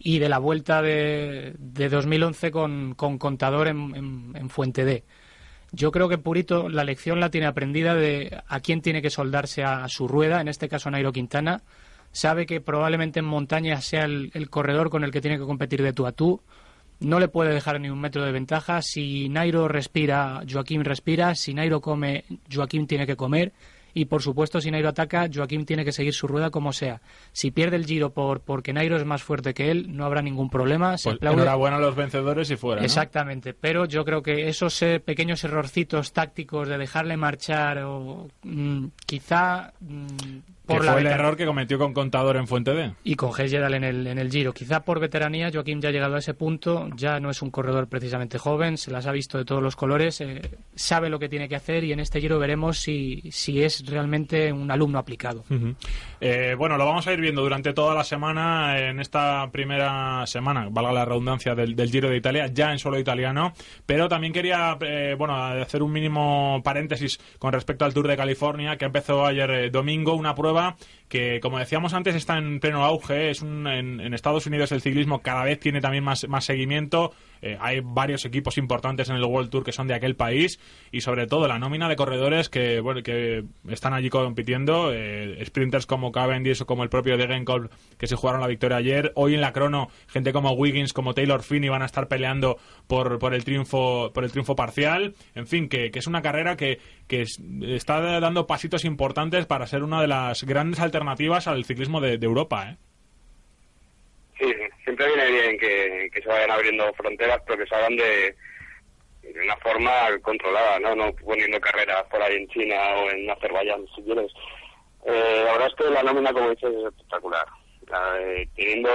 [0.00, 5.04] Y de la vuelta de, de 2011 con, con Contador en, en Fuente D
[5.72, 9.64] yo creo que Purito la lección la tiene aprendida de a quién tiene que soldarse
[9.64, 11.62] a, su rueda, en este caso Nairo Quintana.
[12.10, 15.92] Sabe que probablemente en montaña sea el, corredor con el que tiene que competir de
[15.92, 16.40] tú a tú.
[17.00, 18.82] No le puede dejar ni un metro de ventaja.
[18.82, 21.34] Si Nairo respira, Joaquín respira.
[21.34, 23.52] Si Nairo come, Joaquín tiene que comer.
[23.94, 27.00] Y por supuesto, si Nairo ataca, Joaquín tiene que seguir su rueda como sea.
[27.32, 30.50] Si pierde el giro por porque Nairo es más fuerte que él, no habrá ningún
[30.50, 30.98] problema.
[30.98, 32.82] Se pues enhorabuena a los vencedores y fuera.
[32.82, 38.86] Exactamente, pero yo creo que esos eh, pequeños errorcitos tácticos de dejarle marchar o mm,
[39.06, 40.38] quizá mm,
[40.68, 42.92] por fue el error que cometió con Contador en Fuente D.
[43.02, 44.52] Y con Gedal en el, en el Giro.
[44.52, 47.88] Quizá por veteranía, Joaquín ya ha llegado a ese punto, ya no es un corredor
[47.88, 50.42] precisamente joven, se las ha visto de todos los colores, eh,
[50.74, 54.52] sabe lo que tiene que hacer y en este Giro veremos si, si es realmente
[54.52, 55.44] un alumno aplicado.
[56.20, 60.68] Eh, bueno, lo vamos a ir viendo durante toda la semana, en esta primera semana,
[60.70, 63.54] valga la redundancia, del, Giro de Italia, ya en solo italiano,
[63.86, 68.76] pero también quería, eh, bueno, hacer un mínimo paréntesis con respecto al Tour de California,
[68.76, 70.57] que empezó ayer domingo, una prueba
[71.08, 73.30] que, como decíamos antes, está en pleno auge.
[73.30, 77.12] Es un, en, Estados Unidos el ciclismo cada vez tiene también más, más seguimiento.
[77.42, 80.58] Eh, hay varios equipos importantes en el World Tour que son de aquel país
[80.90, 85.86] y sobre todo la nómina de corredores que, bueno, que están allí compitiendo, eh, sprinters
[85.86, 89.12] como Cavendish o como el propio Degenkolb que se jugaron la victoria ayer.
[89.14, 93.18] Hoy en la crono, gente como Wiggins, como Taylor Finney van a estar peleando por,
[93.18, 95.14] por el triunfo por el triunfo parcial.
[95.34, 97.24] En fin, que, que es una carrera que, que
[97.62, 102.26] está dando pasitos importantes para ser una de las grandes alternativas al ciclismo de, de
[102.26, 102.70] Europa.
[102.70, 102.76] ¿eh?
[104.38, 108.36] Sí, siempre viene bien que, se vayan abriendo fronteras, pero que se hagan de,
[109.42, 109.90] una forma
[110.22, 110.94] controlada, ¿no?
[110.94, 114.32] No poniendo carreras por ahí en China o en Azerbaiyán, si quieres.
[115.06, 117.46] Eh, la verdad es que la nómina, como dices, es espectacular.
[118.20, 118.90] Eh, teniendo...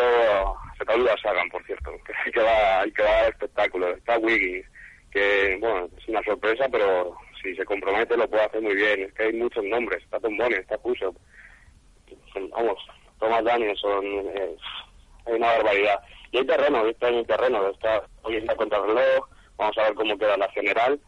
[0.78, 3.90] Se olvida Sagan, por cierto, que, que va, que va espectáculo.
[3.90, 4.66] Está Wiggins,
[5.12, 9.04] que, bueno, es una sorpresa, pero si se compromete lo puede hacer muy bien.
[9.04, 10.02] Es que hay muchos nombres.
[10.04, 11.14] Está Tom Bonnet, está Puso.
[12.52, 12.80] Vamos,
[13.20, 14.06] Thomas Danielson...
[14.36, 14.56] Eh,
[15.26, 16.00] hay una barbaridad.
[16.32, 19.84] Y hay terreno, este año hay terreno, está hoy está contra el reloj, vamos a
[19.84, 21.00] ver cómo queda la general.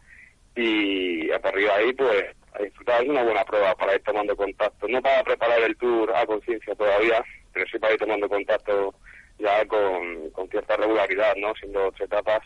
[0.54, 3.02] Y a partir de ahí pues a disfrutar.
[3.02, 6.74] Es una buena prueba para ir tomando contacto, no para preparar el tour a conciencia
[6.74, 8.94] todavía, pero sí para ir tomando contacto
[9.38, 11.54] ya con, con cierta regularidad, ¿no?
[11.54, 12.40] Siendo ocho etapas.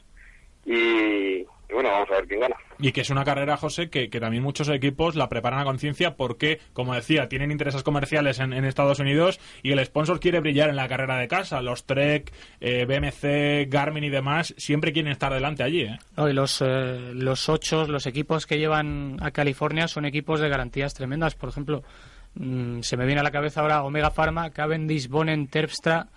[0.64, 2.57] Y, y bueno, vamos a ver quién gana.
[2.79, 6.16] Y que es una carrera, José, que, que también muchos equipos la preparan a conciencia
[6.16, 10.77] porque, como decía, tienen intereses comerciales en, Estados Unidos y el sponsor quiere brillar en
[10.77, 11.61] la carrera de casa.
[11.61, 15.83] Los Trek, eh, BMC, Garmin y demás siempre quieren estar delante allí.
[15.83, 15.99] ¿eh?
[16.16, 20.95] y los, eh, los ocho, los equipos que llevan a California son equipos de garantías
[20.95, 21.35] tremendas.
[21.35, 21.83] Por ejemplo,
[22.35, 26.09] mm, se me viene a la cabeza ahora Omega Pharma, Cavendish, Bonen, Terpstra,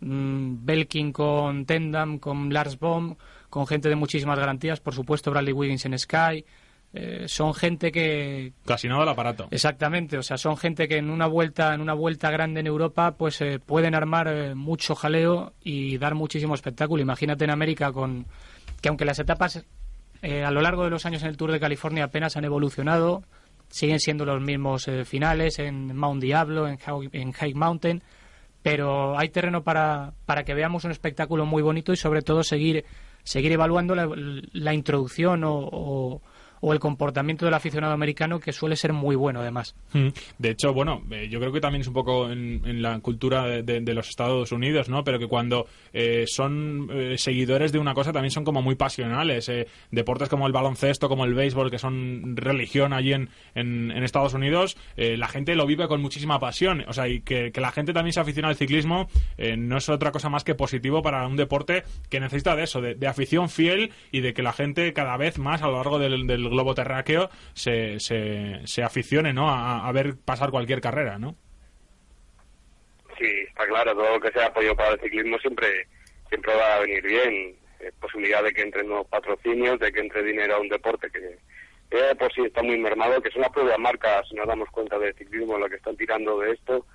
[0.00, 3.16] mm, Belkin con Tendam, con Lars Bohm
[3.50, 6.44] con gente de muchísimas garantías, por supuesto Bradley Wiggins en Sky.
[6.92, 11.08] Eh, son gente que casi nada el aparato exactamente o sea son gente que en
[11.08, 15.52] una vuelta en una vuelta grande en Europa pues eh, pueden armar eh, mucho jaleo
[15.62, 18.26] y dar muchísimo espectáculo imagínate en América con
[18.80, 19.64] que aunque las etapas
[20.22, 23.22] a lo largo de los años en el Tour de California apenas han evolucionado
[23.68, 26.76] siguen siendo los mismos finales en Mount Diablo en,
[27.12, 28.02] en High Mountain
[28.62, 32.84] pero hay terreno para, para que veamos un espectáculo muy bonito y sobre todo seguir
[33.24, 36.22] seguir evaluando la, introducción o, o
[36.72, 39.74] el comportamiento del aficionado americano que suele ser muy bueno además.
[39.92, 40.08] Mm.
[40.38, 43.94] De hecho, bueno, eh, yo creo que también es un poco en, la cultura de,
[43.94, 45.02] los Estados Unidos, ¿no?
[45.04, 49.50] Pero que cuando eh, son eh, seguidores de una cosa también son como muy pasionales.
[49.90, 54.76] deportes como el baloncesto, como el béisbol, que son religión allí en, en, Estados Unidos,
[54.96, 56.84] la gente lo vive con muchísima pasión.
[56.88, 59.08] O sea, y que, la gente también se aficiona al ciclismo
[59.58, 63.06] no es otra cosa más que positivo para un deporte que necesita de eso, de,
[63.06, 66.49] afición fiel y de que la gente cada vez más a lo largo del, del
[66.50, 69.50] globo terráqueo se, se, se aficione ¿no?
[69.50, 71.36] A, ver pasar cualquier carrera, ¿no?
[73.18, 75.86] Sí, está claro, todo lo que sea apoyo para el ciclismo siempre,
[76.28, 77.56] siempre va a venir bien.
[78.00, 81.36] posibilidad de que entren nuevos patrocinios, de que entre dinero a un deporte que,
[82.14, 85.14] por sí está muy mermado, que son las propias marcas, si nos damos cuenta del
[85.14, 86.86] ciclismo, lo que están tirando de esto,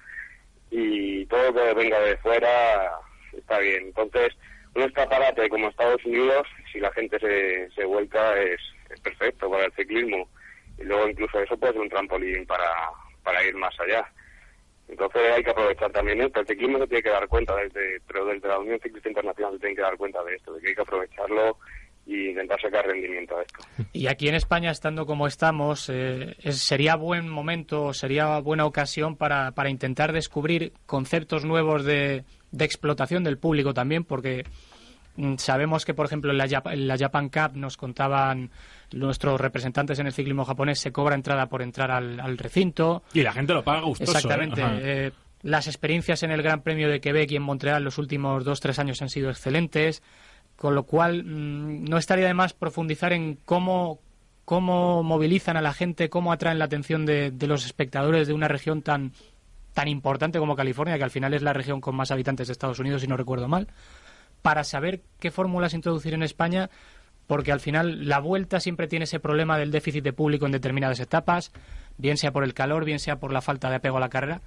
[0.71, 2.91] y todo lo que venga de fuera
[3.33, 3.87] está bien.
[3.87, 4.33] Entonces,
[4.75, 8.59] un escaparate como Estados Unidos, si la gente se, se vuelca, es,
[8.89, 10.29] es perfecto para el ciclismo.
[10.77, 12.69] Y luego incluso eso puede ser un trampolín para,
[13.23, 14.05] para ir más allá.
[14.87, 16.41] Entonces hay que aprovechar también esto.
[16.41, 19.59] El ciclismo se tiene que dar cuenta, desde, pero desde la Unión Ciclista Internacional se
[19.59, 21.57] tiene que dar cuenta de esto, de que hay que aprovecharlo
[22.05, 23.63] y intentar sacar rendimiento a esto.
[23.93, 29.51] Y aquí en España, estando como estamos, eh, sería buen momento, sería buena ocasión para,
[29.51, 34.45] para intentar descubrir conceptos nuevos de, de explotación del público también, porque
[35.15, 38.51] mm, sabemos que, por ejemplo, en la, en la Japan Cup nos contaban
[38.93, 43.03] nuestros representantes en el ciclismo japonés se cobra entrada por entrar al, recinto.
[43.13, 44.11] Y la gente lo paga gustoso.
[44.11, 44.15] ¿eh?
[44.15, 44.61] Exactamente.
[44.63, 48.61] Eh, las experiencias en el Gran Premio de Quebec y en Montreal los últimos dos
[48.61, 50.01] tres años han sido excelentes,
[50.55, 53.99] con lo cual mm, no estaría de más profundizar en cómo
[54.45, 58.83] cómo movilizan a la gente, cómo atraen la atención de, los espectadores de una región
[58.83, 59.11] tan
[59.73, 62.79] tan importante como California, que al final es la región con más habitantes de Estados
[62.79, 63.67] Unidos, si no recuerdo mal,
[64.41, 66.69] para saber qué fórmulas introducir en España
[67.27, 70.99] porque al final la vuelta siempre tiene ese problema del déficit de público en determinadas
[70.99, 71.51] etapas,
[71.97, 74.41] bien sea por el calor, bien sea por la falta de apego a la carrera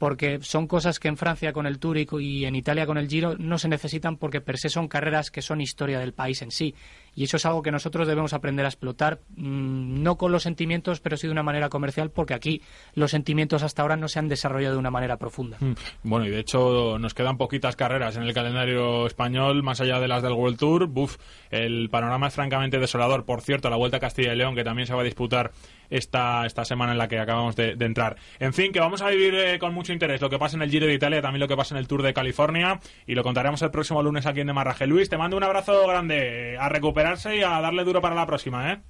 [0.00, 3.36] porque son cosas que en Francia con el Tour y en Italia con el Giro
[3.36, 6.74] no se necesitan porque per se son carreras que son historia del país en sí.
[7.14, 11.00] Y eso es algo que nosotros debemos aprender a explotar, mm, no con los sentimientos,
[11.00, 12.62] pero sí de una manera comercial, porque aquí
[12.94, 15.56] los sentimientos hasta ahora no se han desarrollado de una manera profunda.
[15.60, 15.72] Mm.
[16.04, 20.08] Bueno, y de hecho nos quedan poquitas carreras en el calendario español, más allá de
[20.08, 20.86] las del World Tour.
[20.86, 21.16] Buf,
[21.50, 23.24] el panorama es francamente desolador.
[23.24, 25.52] Por cierto, la Vuelta a Castilla y León, que también se va a disputar
[25.90, 28.16] esta, esta semana en la que acabamos de, entrar.
[28.38, 30.70] En fin, que vamos a vivir eh, con mucho interés lo que pasa en el
[30.70, 33.60] Giro de Italia, también lo que pasa en el Tour de California y lo contaremos
[33.62, 34.86] el próximo lunes aquí en Demarraje.
[34.86, 36.68] Luis, te mando un abrazo grande, a
[37.00, 38.80] recuperarse y a darle duro para la próxima, ¿eh?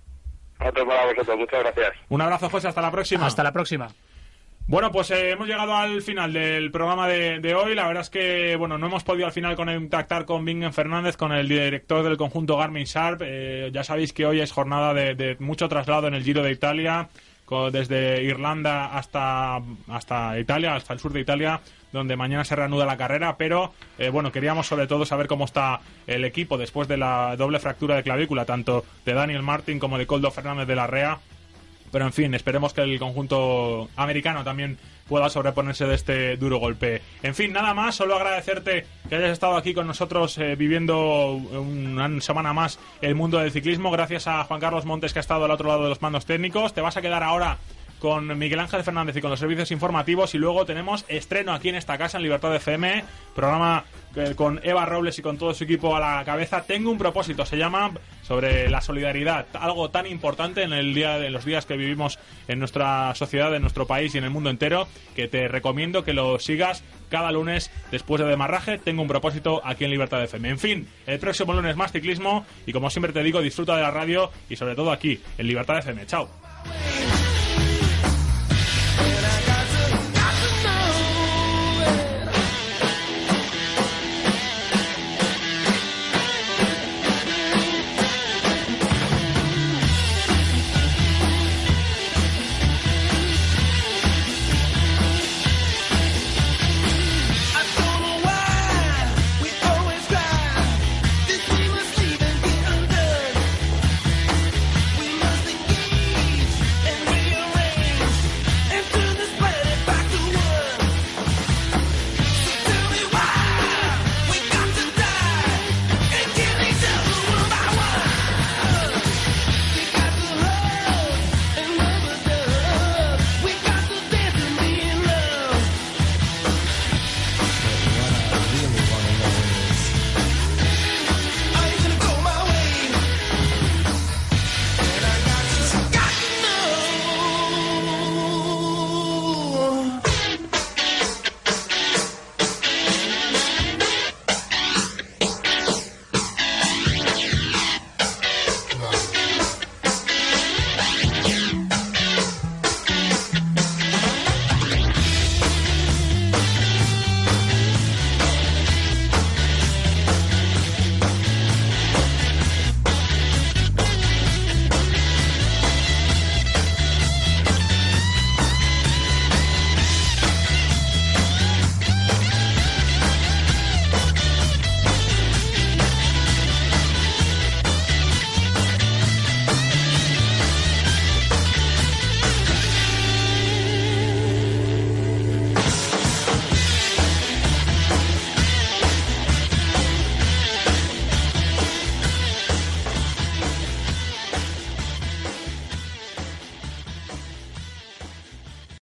[0.61, 1.93] Otro para vosotros, muchas gracias.
[2.09, 3.27] Un abrazo, José, hasta la próxima.
[3.27, 3.89] Hasta la próxima.
[4.67, 7.75] Bueno, pues eh, hemos llegado al final del programa de, hoy.
[7.75, 11.33] La verdad es que, bueno, no hemos podido al final contactar con Bingen Fernández, con
[11.33, 13.23] el director del conjunto Garmin Sharp.
[13.25, 17.09] Eh, ya sabéis que hoy es jornada de, mucho traslado en el Giro de Italia
[17.72, 21.61] desde Irlanda hasta, hasta Italia, hasta el sur de Italia,
[21.92, 25.80] donde mañana se reanuda la carrera, pero eh, bueno, queríamos sobre todo saber cómo está
[26.07, 30.07] el equipo después de la doble fractura de clavícula, tanto de Daniel Martin como de
[30.07, 31.18] Coldo Fernández de la Rea.
[31.93, 34.78] Pero en fin, esperemos que el conjunto americano también
[35.09, 37.03] pueda sobreponerse de este duro golpe.
[37.22, 42.20] En fin, nada más, solo agradecerte que hayas estado aquí con nosotros eh, viviendo una
[42.20, 43.91] semana más el mundo del ciclismo.
[43.91, 46.74] Gracias a Juan Carlos Montes que ha estado al otro lado de los mandos técnicos.
[46.74, 47.59] Te vas a quedar ahora
[48.01, 51.76] con Miguel Ángel Fernández y con los servicios informativos y luego tenemos estreno aquí en
[51.76, 53.84] esta casa en Libertad FM, programa
[54.34, 57.57] con Eva Robles y con todo su equipo a la cabeza, tengo un propósito, se
[57.57, 57.92] llama
[58.22, 62.59] sobre la solidaridad, algo tan importante en el día en los días que vivimos en
[62.59, 66.38] nuestra sociedad, en nuestro país y en el mundo entero, que te recomiendo que lo
[66.38, 68.78] sigas cada lunes después de demarraje.
[68.78, 70.48] Tengo un propósito aquí en Libertad FM.
[70.48, 73.90] En fin, el próximo lunes más ciclismo y como siempre te digo, disfruta de la
[73.90, 76.07] radio y sobre todo aquí en Libertad FM.
[76.07, 76.28] Chao.